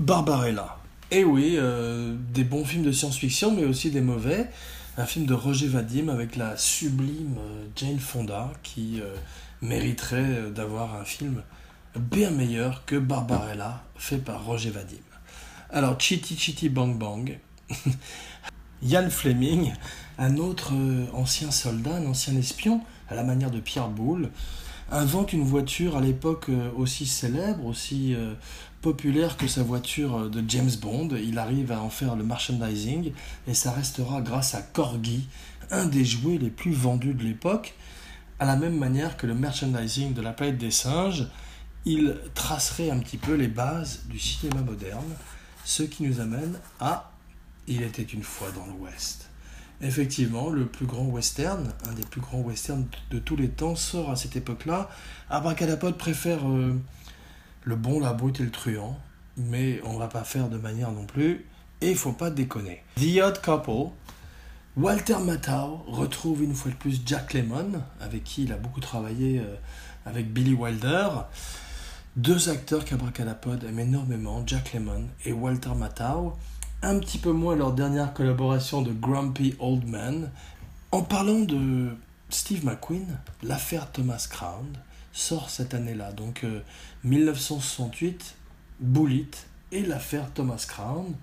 Barbarella. 0.00 0.78
Et 1.10 1.24
oui, 1.24 1.54
euh, 1.56 2.16
des 2.34 2.44
bons 2.44 2.64
films 2.64 2.82
de 2.82 2.92
science-fiction, 2.92 3.54
mais 3.54 3.64
aussi 3.64 3.90
des 3.90 4.00
mauvais. 4.00 4.50
Un 4.96 5.06
film 5.06 5.26
de 5.26 5.34
Roger 5.34 5.68
Vadim 5.68 6.08
avec 6.08 6.34
la 6.34 6.56
sublime 6.56 7.36
euh, 7.38 7.66
Jane 7.76 8.00
Fonda, 8.00 8.52
qui 8.64 9.00
euh, 9.00 9.14
mériterait 9.62 10.50
d'avoir 10.54 10.96
un 10.96 11.04
film 11.04 11.42
bien 11.96 12.30
meilleur 12.30 12.84
que 12.84 12.96
Barbarella, 12.96 13.84
fait 13.96 14.18
par 14.18 14.44
Roger 14.44 14.70
Vadim. 14.70 14.96
Alors, 15.70 15.98
Chitty 16.00 16.36
Chitty 16.36 16.68
Bang 16.68 16.98
Bang, 16.98 17.38
Ian 18.82 19.08
Fleming, 19.10 19.72
un 20.18 20.36
autre 20.36 20.72
euh, 20.74 21.06
ancien 21.14 21.50
soldat, 21.50 21.96
un 21.96 22.06
ancien 22.06 22.36
espion, 22.36 22.80
à 23.08 23.14
la 23.14 23.22
manière 23.22 23.50
de 23.50 23.60
Pierre 23.60 23.88
Boulle, 23.88 24.30
invente 24.90 25.32
une 25.32 25.44
voiture 25.44 25.96
à 25.96 26.00
l'époque 26.00 26.46
euh, 26.48 26.70
aussi 26.76 27.06
célèbre, 27.06 27.64
aussi 27.64 28.14
euh, 28.14 28.34
populaire 28.82 29.36
que 29.36 29.46
sa 29.46 29.62
voiture 29.62 30.28
de 30.28 30.42
James 30.48 30.70
Bond. 30.80 31.10
Il 31.22 31.38
arrive 31.38 31.72
à 31.72 31.80
en 31.80 31.90
faire 31.90 32.16
le 32.16 32.24
merchandising 32.24 33.12
et 33.46 33.54
ça 33.54 33.72
restera 33.72 34.20
grâce 34.20 34.54
à 34.54 34.62
Corgi, 34.62 35.28
un 35.70 35.86
des 35.86 36.04
jouets 36.04 36.38
les 36.38 36.50
plus 36.50 36.72
vendus 36.72 37.14
de 37.14 37.22
l'époque. 37.22 37.74
À 38.40 38.46
la 38.46 38.56
même 38.56 38.76
manière 38.76 39.16
que 39.16 39.26
le 39.26 39.34
merchandising 39.34 40.14
de 40.14 40.22
la 40.22 40.32
planète 40.32 40.58
des 40.58 40.70
singes, 40.70 41.28
il 41.84 42.16
tracerait 42.34 42.90
un 42.90 42.98
petit 42.98 43.18
peu 43.18 43.34
les 43.34 43.48
bases 43.48 44.02
du 44.08 44.18
cinéma 44.18 44.62
moderne, 44.62 45.14
ce 45.64 45.82
qui 45.82 46.04
nous 46.04 46.20
amène 46.20 46.58
à 46.80 47.12
il 47.66 47.82
était 47.82 48.02
une 48.02 48.22
fois 48.22 48.50
dans 48.52 48.66
l'Ouest. 48.66 49.27
Effectivement, 49.80 50.50
le 50.50 50.66
plus 50.66 50.86
grand 50.86 51.04
western, 51.04 51.72
un 51.88 51.92
des 51.92 52.02
plus 52.02 52.20
grands 52.20 52.40
westerns 52.40 52.86
de 53.10 53.18
tous 53.20 53.36
les 53.36 53.48
temps, 53.48 53.76
sort 53.76 54.10
à 54.10 54.16
cette 54.16 54.34
époque-là. 54.34 54.90
Abracadapod 55.30 55.96
préfère 55.96 56.48
euh, 56.48 56.74
le 57.62 57.76
bon, 57.76 58.00
la 58.00 58.12
brute 58.12 58.40
et 58.40 58.44
le 58.44 58.50
truand, 58.50 58.98
mais 59.36 59.80
on 59.84 59.96
va 59.96 60.08
pas 60.08 60.24
faire 60.24 60.48
de 60.48 60.58
manière 60.58 60.90
non 60.90 61.06
plus, 61.06 61.46
et 61.80 61.90
il 61.90 61.96
faut 61.96 62.12
pas 62.12 62.30
déconner. 62.30 62.82
The 62.96 63.20
Odd 63.22 63.40
Couple, 63.40 63.92
Walter 64.76 65.18
Matthau 65.24 65.84
retrouve 65.86 66.42
une 66.42 66.54
fois 66.54 66.72
de 66.72 66.76
plus 66.76 67.00
Jack 67.06 67.34
Lemmon, 67.34 67.80
avec 68.00 68.24
qui 68.24 68.44
il 68.44 68.52
a 68.52 68.56
beaucoup 68.56 68.80
travaillé 68.80 69.38
euh, 69.38 69.54
avec 70.06 70.32
Billy 70.32 70.54
Wilder. 70.54 71.08
Deux 72.16 72.48
acteurs 72.48 72.84
qu'Abracadapod 72.84 73.62
aime 73.62 73.78
énormément, 73.78 74.42
Jack 74.44 74.72
Lemmon 74.74 75.06
et 75.24 75.32
Walter 75.32 75.70
Matthau 75.76 76.36
un 76.82 76.98
petit 76.98 77.18
peu 77.18 77.32
moins 77.32 77.56
leur 77.56 77.72
dernière 77.72 78.12
collaboration 78.14 78.82
de 78.82 78.92
Grumpy 78.92 79.54
Old 79.58 79.86
Man. 79.86 80.30
En 80.92 81.02
parlant 81.02 81.40
de 81.40 81.90
Steve 82.30 82.64
McQueen, 82.64 83.18
l'affaire 83.42 83.90
Thomas 83.90 84.26
Crown 84.30 84.66
sort 85.12 85.50
cette 85.50 85.74
année-là. 85.74 86.12
Donc 86.12 86.46
1968, 87.04 88.06
euh, 88.06 88.84
Bullet 88.84 89.26
et 89.72 89.82
l'affaire 89.82 90.32
Thomas 90.32 90.64
Crown. 90.68 91.14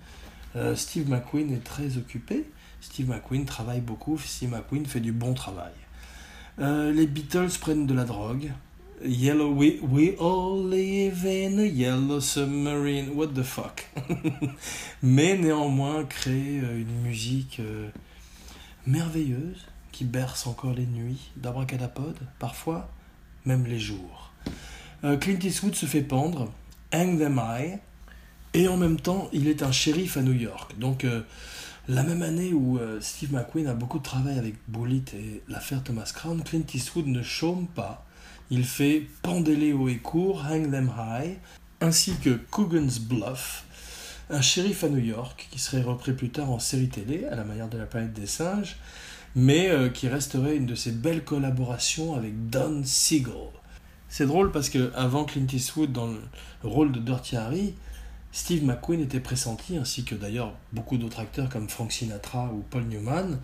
Euh, 0.56 0.76
Steve 0.76 1.10
McQueen 1.10 1.54
est 1.54 1.64
très 1.64 1.98
occupé. 1.98 2.50
Steve 2.82 3.10
McQueen 3.10 3.46
travaille 3.46 3.82
beaucoup. 3.82 4.18
Steve 4.18 4.52
McQueen 4.52 4.86
fait 4.86 5.00
du 5.00 5.12
bon 5.12 5.34
travail. 5.34 5.74
Euh, 6.60 6.92
les 6.92 7.08
Beatles 7.08 7.58
prennent 7.60 7.88
de 7.88 7.94
la 7.94 8.04
drogue. 8.04 8.52
Yellow, 9.04 9.52
we, 9.52 9.82
we 9.82 10.16
all 10.16 10.58
live 10.58 11.26
in 11.26 11.60
a 11.60 11.66
yellow 11.66 12.22
submarine. 12.22 13.18
What 13.18 13.36
the 13.36 13.44
fuck? 13.44 13.84
Mais 15.04 15.38
néanmoins, 15.38 16.06
créer 16.06 16.62
euh, 16.62 16.80
une 16.80 17.02
musique 17.02 17.60
euh, 17.60 17.90
merveilleuse 18.88 19.66
qui 19.92 20.06
berce 20.06 20.48
encore 20.48 20.74
les 20.74 20.86
nuits 20.86 21.30
d'abracadapod, 21.36 22.16
parfois 22.40 22.90
même 23.46 23.66
les 23.66 23.80
jours. 23.80 24.32
Euh, 25.04 25.18
Clint 25.18 25.40
Eastwood 25.44 25.76
se 25.76 25.86
fait 25.86 26.02
pendre, 26.02 26.54
Hang 26.94 27.20
Them 27.20 27.42
High, 27.44 27.80
et 28.54 28.70
en 28.70 28.78
même 28.78 29.00
temps, 29.00 29.28
il 29.34 29.50
est 29.50 29.62
un 29.62 29.74
shérif 29.74 30.16
à 30.16 30.22
New 30.22 30.34
York. 30.34 30.80
Donc, 30.80 31.06
la 31.90 32.04
même 32.04 32.22
année 32.22 32.54
où 32.54 32.80
Steve 33.02 33.34
McQueen 33.34 33.68
a 33.68 33.74
beaucoup 33.74 33.98
de 33.98 34.04
travail 34.04 34.40
avec 34.40 34.56
Bullitt 34.70 35.14
et 35.14 35.44
l'affaire 35.50 35.84
Thomas 35.84 36.10
Crown, 36.16 36.42
Clint 36.42 36.64
Eastwood 36.74 37.08
ne 37.08 37.22
chôme 37.22 37.68
pas 37.68 38.06
il 38.50 38.66
fait 38.66 39.08
Pendez-les 39.22 39.74
haut 39.74 39.90
et 39.90 39.98
court, 39.98 40.46
Hang 40.46 40.70
Them 40.70 40.92
High, 40.98 41.38
ainsi 41.82 42.16
que 42.16 42.32
Coogan's 42.52 43.00
Bluff, 43.00 43.66
un 44.30 44.42
shérif 44.42 44.84
à 44.84 44.90
New 44.90 45.04
York 45.04 45.48
qui 45.52 45.60
serait 45.60 45.82
repris 45.82 46.14
plus 46.14 46.30
tard 46.30 46.52
en 46.52 46.60
série 46.60 46.90
télé, 46.90 47.26
à 47.26 47.36
la 47.36 47.44
manière 47.44 47.70
de 47.70 47.78
la 47.78 47.86
planète 47.86 48.14
des 48.14 48.28
singes, 48.28 48.78
mais 49.36 49.70
euh, 49.70 49.90
qui 49.90 50.08
resterait 50.08 50.56
une 50.56 50.66
de 50.66 50.76
ses 50.76 50.92
belles 50.92 51.24
collaborations 51.24 52.16
avec 52.16 52.50
Don 52.50 52.82
Siegel. 52.84 53.34
C'est 54.10 54.26
drôle 54.26 54.52
parce 54.52 54.70
que 54.70 54.92
avant 54.96 55.26
Clint 55.26 55.48
Eastwood 55.52 55.92
dans 55.92 56.08
le 56.08 56.22
rôle 56.64 56.92
de 56.92 57.00
Dirty 57.00 57.36
Harry, 57.36 57.76
Steve 58.32 58.64
McQueen 58.64 59.02
était 59.02 59.20
pressenti, 59.20 59.78
ainsi 59.78 60.04
que 60.04 60.16
d'ailleurs 60.16 60.54
beaucoup 60.74 60.98
d'autres 60.98 61.20
acteurs 61.20 61.50
comme 61.50 61.70
Frank 61.70 61.92
Sinatra 61.92 62.52
ou 62.54 62.64
Paul 62.70 62.84
Newman, 62.84 63.40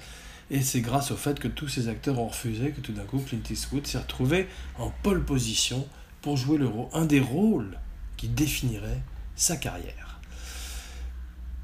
et 0.51 0.61
c'est 0.61 0.81
grâce 0.81 1.11
au 1.11 1.15
fait 1.15 1.39
que 1.39 1.47
tous 1.47 1.69
ces 1.69 1.87
acteurs 1.87 2.19
ont 2.19 2.27
refusé 2.27 2.71
que 2.71 2.81
tout 2.81 2.91
d'un 2.91 3.05
coup 3.05 3.19
Clint 3.19 3.41
Eastwood 3.49 3.87
s'est 3.87 3.97
retrouvé 3.97 4.49
en 4.77 4.91
pole 5.01 5.23
position 5.23 5.87
pour 6.21 6.35
jouer 6.35 6.57
le 6.57 6.67
rôle, 6.67 6.89
un 6.93 7.05
des 7.05 7.21
rôles 7.21 7.79
qui 8.17 8.27
définirait 8.27 9.01
sa 9.35 9.55
carrière. 9.55 10.19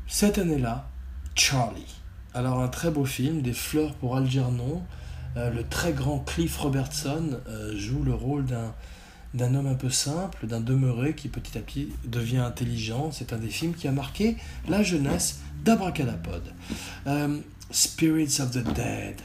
Cette 0.07 0.37
année-là, 0.37 0.87
Charlie. 1.35 1.97
Alors 2.33 2.61
un 2.61 2.69
très 2.69 2.89
beau 2.89 3.03
film, 3.03 3.41
des 3.41 3.51
fleurs 3.51 3.93
pour 3.95 4.15
Algernon. 4.15 4.81
Euh, 5.35 5.51
le 5.51 5.63
très 5.63 5.91
grand 5.91 6.19
Cliff 6.19 6.57
Robertson 6.57 7.41
euh, 7.47 7.77
joue 7.77 8.03
le 8.03 8.13
rôle 8.13 8.45
d'un 8.45 8.73
d'un 9.33 9.53
homme 9.55 9.67
un 9.67 9.75
peu 9.75 9.89
simple, 9.89 10.47
d'un 10.47 10.61
demeuré 10.61 11.13
qui 11.13 11.27
petit 11.27 11.57
à 11.57 11.61
petit 11.61 11.89
devient 12.05 12.37
intelligent. 12.37 13.11
C'est 13.11 13.33
un 13.33 13.37
des 13.37 13.49
films 13.49 13.73
qui 13.73 13.87
a 13.87 13.91
marqué 13.91 14.37
la 14.69 14.81
jeunesse 14.83 15.41
d'Abracadapod. 15.63 16.43
Euh, 17.07 17.39
Spirits 17.71 18.39
of 18.39 18.51
the 18.51 18.63
Dead, 18.73 19.21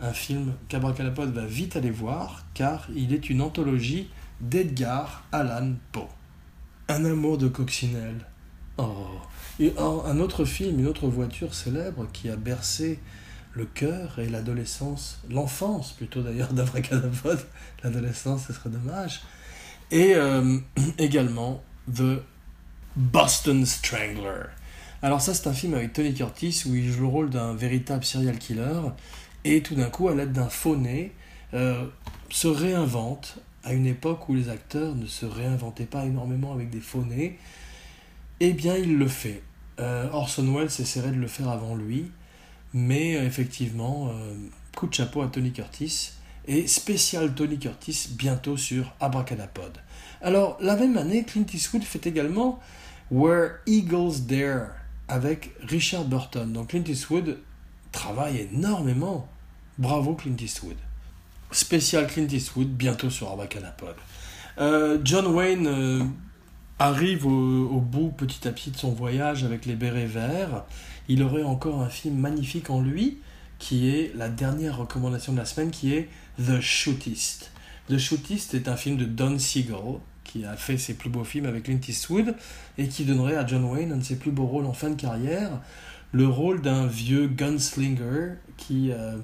un 0.00 0.12
film 0.12 0.54
qu'Abracadapod 0.68 1.32
va 1.32 1.46
vite 1.46 1.76
aller 1.76 1.90
voir 1.90 2.44
car 2.54 2.88
il 2.94 3.12
est 3.12 3.30
une 3.30 3.40
anthologie 3.40 4.10
d'Edgar 4.40 5.24
Allan 5.32 5.74
Poe. 5.92 6.08
Un 6.88 7.04
amour 7.04 7.38
de 7.38 7.48
coccinelle. 7.48 8.26
Oh. 8.78 9.20
Et 9.60 9.72
un 9.78 10.18
autre 10.20 10.44
film, 10.44 10.78
une 10.80 10.86
autre 10.86 11.08
voiture 11.08 11.54
célèbre 11.54 12.06
qui 12.12 12.28
a 12.30 12.36
bercé 12.36 13.00
le 13.52 13.64
cœur 13.64 14.18
et 14.18 14.28
l'adolescence, 14.28 15.20
l'enfance 15.30 15.92
plutôt 15.92 16.22
d'ailleurs 16.22 16.52
d'Abracadapod, 16.52 17.40
l'adolescence 17.82 18.46
ce 18.46 18.52
serait 18.52 18.70
dommage, 18.70 19.22
et 19.90 20.14
euh, 20.14 20.58
également 20.98 21.62
The 21.92 22.22
Boston 22.96 23.66
Strangler, 23.66 24.46
alors 25.00 25.20
ça, 25.20 25.32
c'est 25.32 25.46
un 25.48 25.52
film 25.52 25.74
avec 25.74 25.92
Tony 25.92 26.12
Curtis 26.12 26.64
où 26.66 26.74
il 26.74 26.90
joue 26.90 27.02
le 27.02 27.06
rôle 27.06 27.30
d'un 27.30 27.54
véritable 27.54 28.04
serial 28.04 28.36
killer 28.38 28.80
et 29.44 29.62
tout 29.62 29.76
d'un 29.76 29.90
coup, 29.90 30.08
à 30.08 30.14
l'aide 30.14 30.32
d'un 30.32 30.48
faux 30.48 30.76
nez, 30.76 31.12
euh, 31.54 31.86
se 32.30 32.48
réinvente 32.48 33.38
à 33.62 33.72
une 33.72 33.86
époque 33.86 34.28
où 34.28 34.34
les 34.34 34.48
acteurs 34.48 34.94
ne 34.94 35.06
se 35.06 35.24
réinventaient 35.24 35.86
pas 35.86 36.04
énormément 36.04 36.52
avec 36.52 36.70
des 36.70 36.80
faux 36.80 37.04
nez. 37.04 37.38
Eh 38.40 38.52
bien, 38.52 38.76
il 38.76 38.98
le 38.98 39.06
fait. 39.08 39.42
Euh, 39.78 40.08
Orson 40.12 40.52
Welles 40.52 40.66
essaierait 40.66 41.12
de 41.12 41.20
le 41.20 41.28
faire 41.28 41.48
avant 41.48 41.76
lui, 41.76 42.10
mais 42.74 43.16
euh, 43.16 43.24
effectivement, 43.24 44.10
coup 44.76 44.88
de 44.88 44.94
chapeau 44.94 45.22
à 45.22 45.28
Tony 45.28 45.52
Curtis 45.52 46.10
et 46.46 46.66
spécial 46.66 47.34
Tony 47.34 47.58
Curtis 47.58 48.08
bientôt 48.12 48.56
sur 48.56 48.92
Abracadapod. 48.98 49.78
Alors, 50.22 50.58
la 50.60 50.74
même 50.74 50.96
année, 50.96 51.22
Clint 51.22 51.46
Eastwood 51.52 51.84
fait 51.84 52.06
également 52.06 52.58
Where 53.10 53.60
Eagles 53.66 54.26
Dare 54.26 54.77
avec 55.08 55.52
Richard 55.62 56.04
Burton. 56.04 56.52
Donc 56.52 56.68
Clint 56.68 56.84
Eastwood 56.86 57.38
travaille 57.92 58.48
énormément. 58.52 59.28
Bravo 59.78 60.14
Clint 60.14 60.36
Eastwood. 60.40 60.76
Spécial 61.50 62.06
Clint 62.06 62.28
Eastwood 62.30 62.68
bientôt 62.68 63.10
sur 63.10 63.30
Abracadapod. 63.30 63.94
Euh, 64.58 64.98
John 65.04 65.26
Wayne 65.28 65.66
euh, 65.66 66.04
arrive 66.78 67.26
au, 67.26 67.80
bout 67.80 68.10
petit 68.10 68.46
à 68.46 68.52
petit 68.52 68.70
de 68.70 68.76
son 68.76 68.92
voyage 68.92 69.44
avec 69.44 69.66
les 69.66 69.74
bérets 69.74 70.06
verts. 70.06 70.64
Il 71.08 71.22
aurait 71.22 71.44
encore 71.44 71.80
un 71.80 71.88
film 71.88 72.16
magnifique 72.18 72.70
en 72.70 72.80
lui, 72.80 73.18
qui 73.58 73.88
est 73.88 74.12
la 74.14 74.28
dernière 74.28 74.78
recommandation 74.78 75.32
de 75.32 75.38
la 75.38 75.44
semaine, 75.44 75.70
qui 75.70 75.94
est 75.94 76.08
The 76.38 76.60
Shootist. 76.60 77.50
The 77.88 77.98
Shootist 77.98 78.54
est 78.54 78.68
un 78.68 78.76
film 78.76 78.96
de 78.96 79.04
Don 79.04 79.38
Siegel, 79.38 80.00
qui 80.28 80.44
a 80.44 80.56
fait 80.56 80.78
ses 80.78 80.94
plus 80.94 81.10
beaux 81.10 81.24
films 81.24 81.46
avec 81.46 81.64
Clint 81.64 81.80
Eastwood, 81.88 82.36
et 82.76 82.86
qui 82.86 83.04
donnerait 83.04 83.36
à 83.36 83.46
John 83.46 83.64
Wayne 83.64 83.92
un 83.92 83.96
de 83.96 84.04
ses 84.04 84.16
plus 84.16 84.30
beaux 84.30 84.46
rôles 84.46 84.66
en 84.66 84.72
fin 84.72 84.90
de 84.90 84.94
carrière, 84.94 85.50
le 86.12 86.26
rôle 86.26 86.62
d'un 86.62 86.86
vieux 86.86 87.26
gunslinger 87.26 88.34
qui 88.56 88.92
euh, 88.92 89.16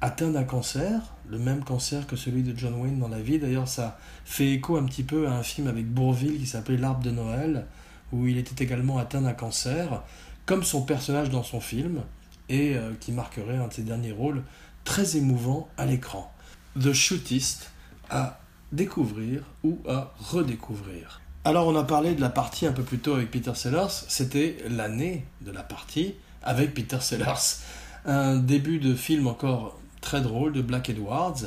atteint 0.00 0.30
d'un 0.30 0.44
cancer, 0.44 1.00
le 1.28 1.38
même 1.38 1.62
cancer 1.64 2.06
que 2.06 2.16
celui 2.16 2.42
de 2.42 2.56
John 2.56 2.74
Wayne 2.74 2.98
dans 2.98 3.08
la 3.08 3.20
vie. 3.20 3.38
D'ailleurs, 3.38 3.68
ça 3.68 3.98
fait 4.24 4.52
écho 4.52 4.76
un 4.76 4.84
petit 4.84 5.02
peu 5.02 5.28
à 5.28 5.32
un 5.32 5.42
film 5.42 5.66
avec 5.66 5.86
Bourville 5.86 6.38
qui 6.38 6.46
s'appelait 6.46 6.76
L'arbre 6.76 7.02
de 7.02 7.10
Noël, 7.10 7.66
où 8.12 8.26
il 8.26 8.38
était 8.38 8.64
également 8.64 8.98
atteint 8.98 9.20
d'un 9.20 9.34
cancer, 9.34 10.02
comme 10.46 10.62
son 10.62 10.82
personnage 10.82 11.30
dans 11.30 11.42
son 11.42 11.60
film, 11.60 12.02
et 12.48 12.76
euh, 12.76 12.92
qui 12.98 13.12
marquerait 13.12 13.58
un 13.58 13.68
de 13.68 13.72
ses 13.72 13.82
derniers 13.82 14.12
rôles 14.12 14.42
très 14.84 15.16
émouvant 15.16 15.68
à 15.76 15.84
l'écran. 15.84 16.32
The 16.80 16.92
Shootist 16.92 17.70
à 18.08 18.40
découvrir 18.72 19.42
ou 19.64 19.78
à 19.88 20.14
redécouvrir. 20.18 21.20
Alors 21.44 21.66
on 21.66 21.76
a 21.76 21.84
parlé 21.84 22.14
de 22.14 22.20
la 22.20 22.28
partie 22.28 22.66
un 22.66 22.72
peu 22.72 22.82
plus 22.82 22.98
tôt 22.98 23.14
avec 23.14 23.30
Peter 23.30 23.54
Sellers, 23.54 23.86
c'était 24.08 24.58
l'année 24.68 25.24
de 25.40 25.50
la 25.50 25.62
partie 25.62 26.14
avec 26.42 26.74
Peter 26.74 27.00
Sellers. 27.00 27.56
Un 28.04 28.36
début 28.36 28.78
de 28.78 28.94
film 28.94 29.26
encore 29.26 29.78
très 30.00 30.20
drôle 30.20 30.52
de 30.52 30.62
Black 30.62 30.90
Edwards. 30.90 31.44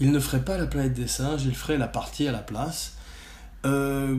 Il 0.00 0.10
ne 0.12 0.20
ferait 0.20 0.44
pas 0.44 0.58
la 0.58 0.66
planète 0.66 0.94
des 0.94 1.06
singes, 1.06 1.44
il 1.44 1.54
ferait 1.54 1.78
la 1.78 1.88
partie 1.88 2.28
à 2.28 2.32
la 2.32 2.40
place. 2.40 2.94
Euh, 3.64 4.16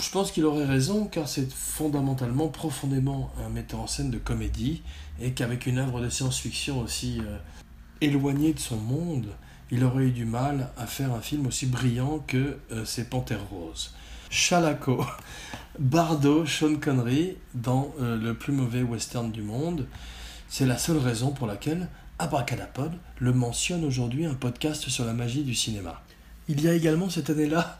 je 0.00 0.10
pense 0.10 0.30
qu'il 0.30 0.44
aurait 0.44 0.64
raison 0.64 1.06
car 1.06 1.28
c'est 1.28 1.50
fondamentalement, 1.52 2.48
profondément 2.48 3.32
un 3.44 3.48
metteur 3.48 3.80
en 3.80 3.86
scène 3.86 4.10
de 4.10 4.18
comédie 4.18 4.82
et 5.20 5.32
qu'avec 5.32 5.66
une 5.66 5.78
œuvre 5.78 6.00
de 6.00 6.08
science-fiction 6.08 6.80
aussi 6.80 7.20
euh, 7.20 7.38
éloignée 8.00 8.52
de 8.52 8.60
son 8.60 8.76
monde, 8.76 9.26
il 9.70 9.84
aurait 9.84 10.04
eu 10.04 10.10
du 10.10 10.24
mal 10.24 10.70
à 10.76 10.86
faire 10.86 11.12
un 11.12 11.20
film 11.20 11.46
aussi 11.46 11.66
brillant 11.66 12.24
que 12.26 12.58
euh, 12.72 12.84
ses 12.84 13.04
Panthères 13.04 13.48
Roses. 13.50 13.94
Chalaco, 14.30 15.04
Bardo, 15.78 16.46
Sean 16.46 16.76
Connery 16.76 17.36
dans 17.54 17.92
le 18.00 18.32
plus 18.32 18.52
mauvais 18.52 18.82
western 18.82 19.30
du 19.30 19.42
monde. 19.42 19.86
C'est 20.48 20.66
la 20.66 20.76
seule 20.76 20.98
raison 20.98 21.30
pour 21.30 21.46
laquelle 21.46 21.88
Abracadapod 22.18 22.92
le 23.20 23.32
mentionne 23.32 23.84
aujourd'hui 23.84 24.26
un 24.26 24.34
podcast 24.34 24.88
sur 24.88 25.04
la 25.04 25.12
magie 25.12 25.44
du 25.44 25.54
cinéma. 25.54 26.02
Il 26.48 26.60
y 26.62 26.68
a 26.68 26.72
également 26.72 27.08
cette 27.10 27.30
année-là 27.30 27.78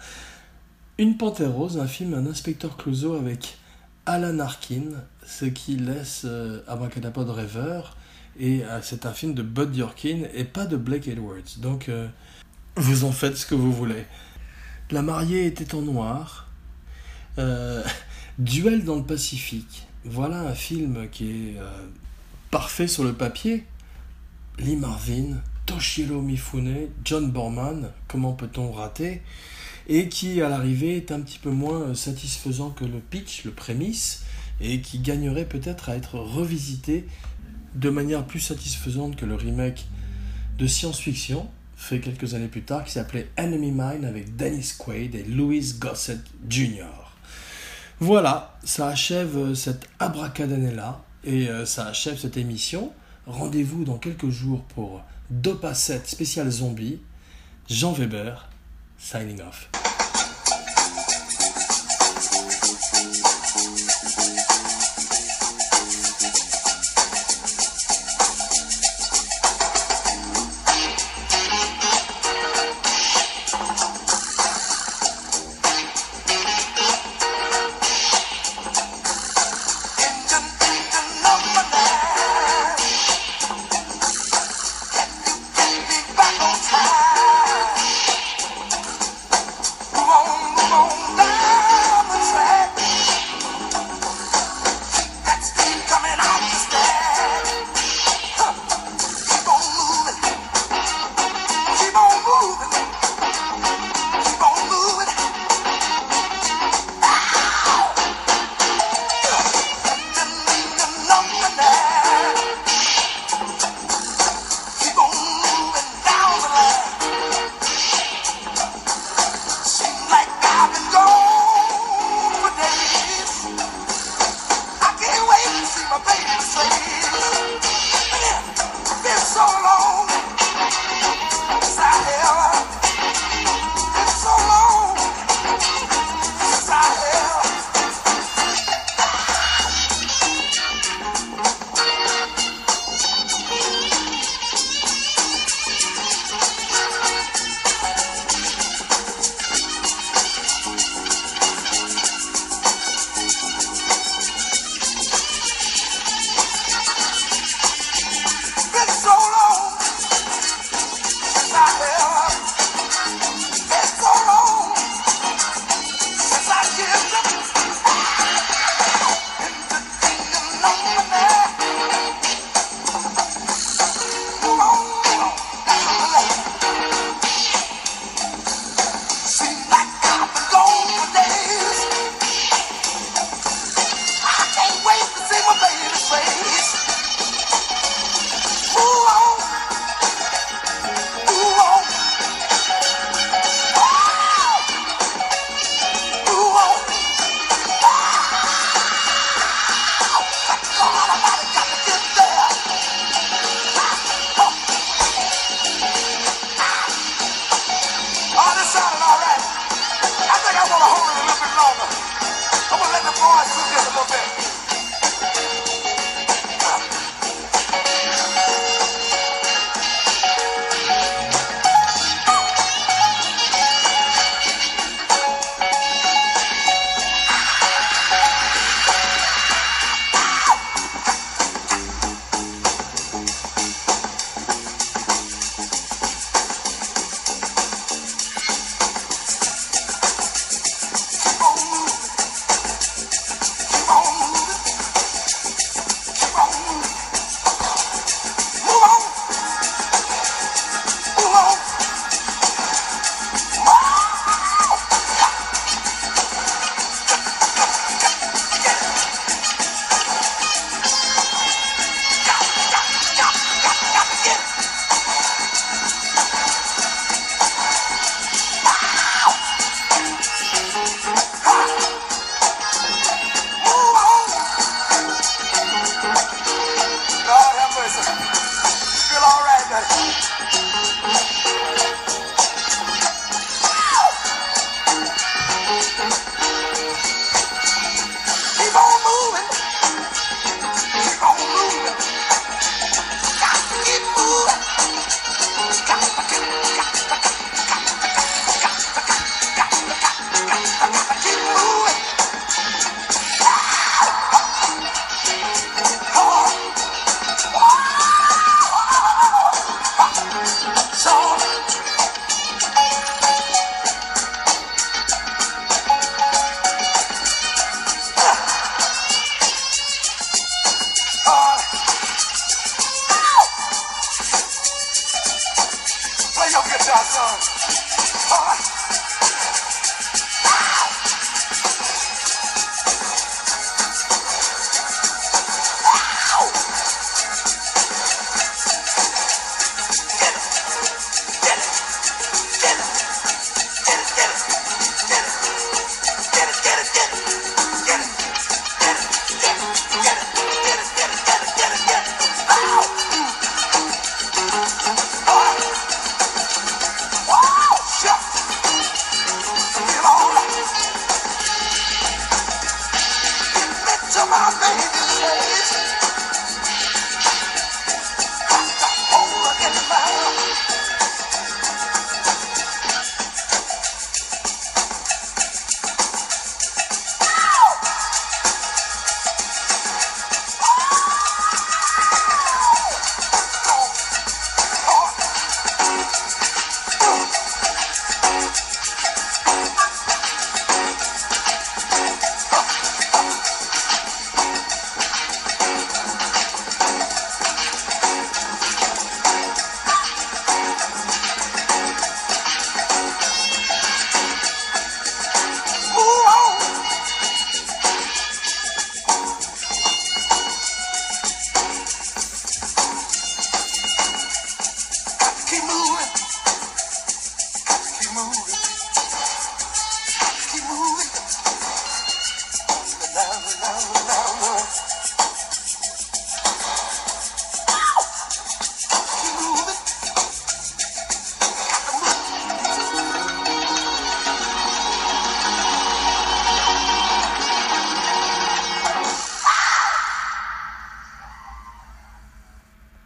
Une 0.98 1.16
Panthère 1.16 1.53
Rose, 1.53 1.79
un 1.79 1.88
film, 1.88 2.14
un 2.14 2.27
inspecteur 2.27 2.77
Clouseau 2.77 3.16
avec 3.16 3.59
Alan 4.07 4.38
Arkin, 4.38 4.85
ce 5.27 5.46
qui 5.46 5.77
laisse 5.77 6.22
euh, 6.24 6.61
Abracadapod 6.68 7.29
rêveur. 7.31 7.96
Et 8.38 8.64
euh, 8.64 8.81
c'est 8.83 9.07
un 9.07 9.12
film 9.12 9.35
de 9.35 9.42
Bud 9.42 9.74
Yorkin 9.74 10.22
et 10.35 10.44
pas 10.44 10.66
de 10.66 10.77
Blake 10.77 11.09
Edwards. 11.09 11.59
Donc 11.59 11.88
euh, 11.88 12.09
vous 12.77 13.05
en 13.05 13.12
faites 13.12 13.37
ce 13.37 13.46
que 13.46 13.55
vous 13.55 13.72
voulez. 13.72 14.05
La 14.90 15.03
mariée 15.03 15.46
était 15.46 15.74
en 15.74 15.83
noir. 15.83 16.46
Duel 18.38 18.85
dans 18.85 18.96
le 18.96 19.05
Pacifique. 19.05 19.87
Voilà 20.05 20.40
un 20.40 20.55
film 20.55 21.09
qui 21.11 21.31
est 21.31 21.57
parfait 22.51 22.88
sur 22.88 23.05
le 23.05 23.12
papier, 23.12 23.64
Lee 24.59 24.77
Marvin, 24.77 25.37
Toshiro 25.66 26.20
Mifune, 26.22 26.88
John 27.05 27.31
Borman, 27.31 27.92
comment 28.09 28.33
peut-on 28.33 28.72
rater? 28.72 29.22
Et 29.87 30.09
qui 30.09 30.40
à 30.42 30.48
l'arrivée 30.48 30.96
est 30.96 31.12
un 31.12 31.20
petit 31.20 31.38
peu 31.38 31.51
moins 31.51 31.94
satisfaisant 31.94 32.70
que 32.70 32.85
le 32.85 32.98
pitch, 32.98 33.44
le 33.44 33.53
prémisse, 33.53 34.24
et 34.61 34.81
qui 34.81 34.98
gagnerait 34.98 35.44
peut-être 35.44 35.88
à 35.88 35.96
être 35.96 36.18
revisité 36.18 37.07
de 37.74 37.90
manière 37.90 38.24
plus 38.24 38.40
satisfaisante 38.40 39.16
que 39.16 39.26
le 39.26 39.35
remake 39.35 39.87
de 40.59 40.66
science-fiction 40.66 41.48
fait 41.76 42.00
quelques 42.00 42.35
années 42.35 42.48
plus 42.48 42.62
tard 42.62 42.85
qui 42.85 42.92
s'appelait 42.92 43.31
Enemy 43.37 43.70
Mine 43.70 44.04
avec 44.04 44.37
Dennis 44.37 44.72
Quaid 44.76 45.14
et 45.14 45.22
Louis 45.22 45.74
Gossett 45.78 46.20
Jr. 46.48 46.87
Voilà, 48.00 48.59
ça 48.64 48.88
achève 48.88 49.54
cette 49.54 49.88
abracadabra 49.98 51.04
et 51.24 51.48
euh, 51.48 51.66
ça 51.66 51.87
achève 51.87 52.18
cette 52.18 52.37
émission. 52.37 52.92
Rendez-vous 53.26 53.85
dans 53.85 53.98
quelques 53.98 54.31
jours 54.31 54.62
pour 54.74 55.02
Dopa 55.31 55.74
7 55.74 56.07
spécial 56.07 56.50
zombie. 56.50 57.00
Jean 57.68 57.92
Weber, 57.92 58.48
signing 58.98 59.40
off. 59.42 59.68